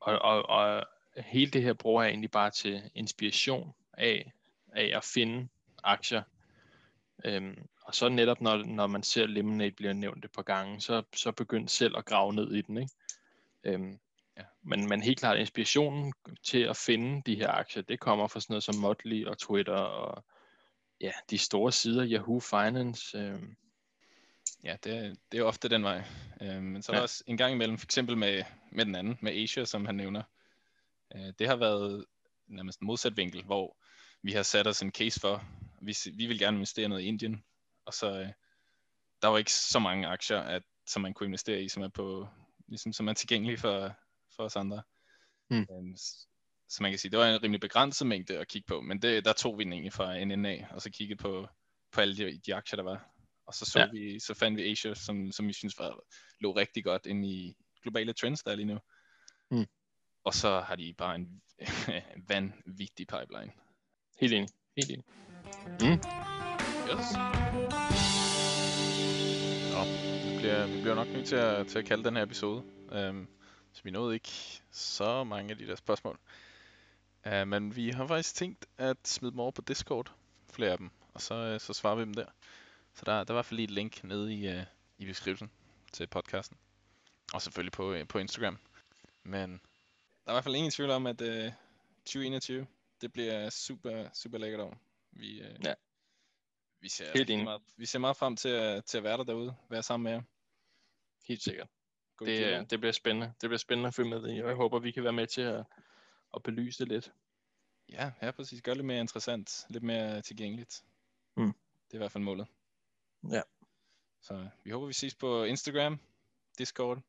[0.00, 0.86] og, og, og
[1.16, 4.32] hele det her bruger jeg egentlig bare til inspiration af,
[4.72, 5.48] af at finde
[5.86, 6.22] aktier.
[7.24, 11.02] Øhm, og så netop når, når man ser Lemonade bliver nævnt et par gange, så,
[11.14, 12.76] så begynd selv at grave ned i den.
[12.76, 12.92] Ikke?
[13.64, 13.98] Øhm,
[14.36, 14.42] Ja.
[14.62, 16.12] Men, men helt klart inspirationen
[16.42, 19.74] til at finde de her aktier, det kommer fra sådan noget som Motley og Twitter
[19.74, 20.24] og
[21.00, 23.18] ja, de store sider, Yahoo Finance.
[23.18, 23.42] Øh.
[24.64, 26.02] Ja, det, det er ofte den vej.
[26.40, 26.98] Øh, men så er ja.
[26.98, 29.94] der også en gang imellem, for eksempel med, med den anden, med Asia, som han
[29.94, 30.22] nævner.
[31.14, 32.04] Øh, det har været
[32.46, 33.76] nærmest en modsat vinkel, hvor
[34.22, 35.44] vi har sat os en case for,
[35.86, 37.44] vi, vi vil gerne investere noget i Indien,
[37.86, 38.28] og så øh,
[39.22, 42.28] der var ikke så mange aktier, at, som man kunne investere i, som er på
[42.68, 43.96] ligesom, som er tilgængelige for,
[44.36, 44.82] for os andre.
[45.50, 45.66] Mm.
[45.70, 45.96] Øhm,
[46.68, 49.24] så man kan sige, det var en rimelig begrænset mængde at kigge på, men det,
[49.24, 51.48] der tog vi den egentlig fra NNA, og så kiggede på,
[51.92, 53.10] på alle de, de aktier, der var.
[53.46, 53.88] Og så, så, ja.
[53.92, 56.00] vi, så fandt vi Asia, som, som vi synes var,
[56.40, 58.78] lå rigtig godt ind i globale trends, der er lige nu.
[59.50, 59.66] Mm.
[60.24, 61.42] Og så har de bare en,
[62.28, 63.52] vanvittig pipeline.
[64.20, 64.48] Helt enig.
[64.76, 65.04] Helt enig.
[65.80, 66.00] Mm.
[66.90, 67.12] Yes.
[69.72, 69.82] Nå,
[70.30, 72.62] vi bliver, vi bliver nok nødt til at, til at kalde den her episode.
[73.08, 73.28] Um,
[73.72, 76.18] så vi nåede ikke så mange af de der spørgsmål.
[77.26, 80.12] Uh, men vi har faktisk tænkt at smide dem over på Discord,
[80.52, 82.26] flere af dem, og så, uh, så svarer vi dem der.
[82.94, 84.62] Så der, der er i hvert fald lige et link nede i, uh,
[84.98, 85.50] i beskrivelsen
[85.92, 86.56] til podcasten.
[87.34, 88.58] Og selvfølgelig på, uh, på Instagram.
[89.22, 91.52] Men der er i hvert fald ingen tvivl om, at uh,
[92.04, 92.66] 2021,
[93.00, 94.85] det bliver super, super lækkert år.
[95.18, 95.74] Vi, uh, Ja.
[96.80, 99.56] vi, ser, Helt meget, vi ser meget frem til, at- til at være der derude,
[99.70, 100.22] være sammen med jer.
[101.28, 101.68] Helt sikkert.
[102.20, 103.26] I Det, øh, det bliver spændende.
[103.40, 105.40] Det bliver spændende at følge med i, og jeg håber, vi kan være med til
[105.40, 105.66] at,
[106.34, 107.12] at belyse det lidt.
[107.88, 108.62] Ja, ja, præcis.
[108.62, 110.84] Gør det lidt mere interessant, lidt mere tilgængeligt.
[111.36, 111.52] Mm.
[111.86, 112.46] Det er i hvert fald målet.
[113.30, 113.42] Ja.
[114.20, 116.00] Så vi håber, vi ses på Instagram,
[116.58, 117.02] Discord,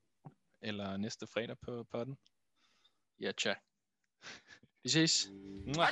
[0.61, 2.17] eller næste fredag på podden.
[3.19, 3.53] Ja, tja.
[4.87, 5.29] Gis.
[5.65, 5.89] Mua.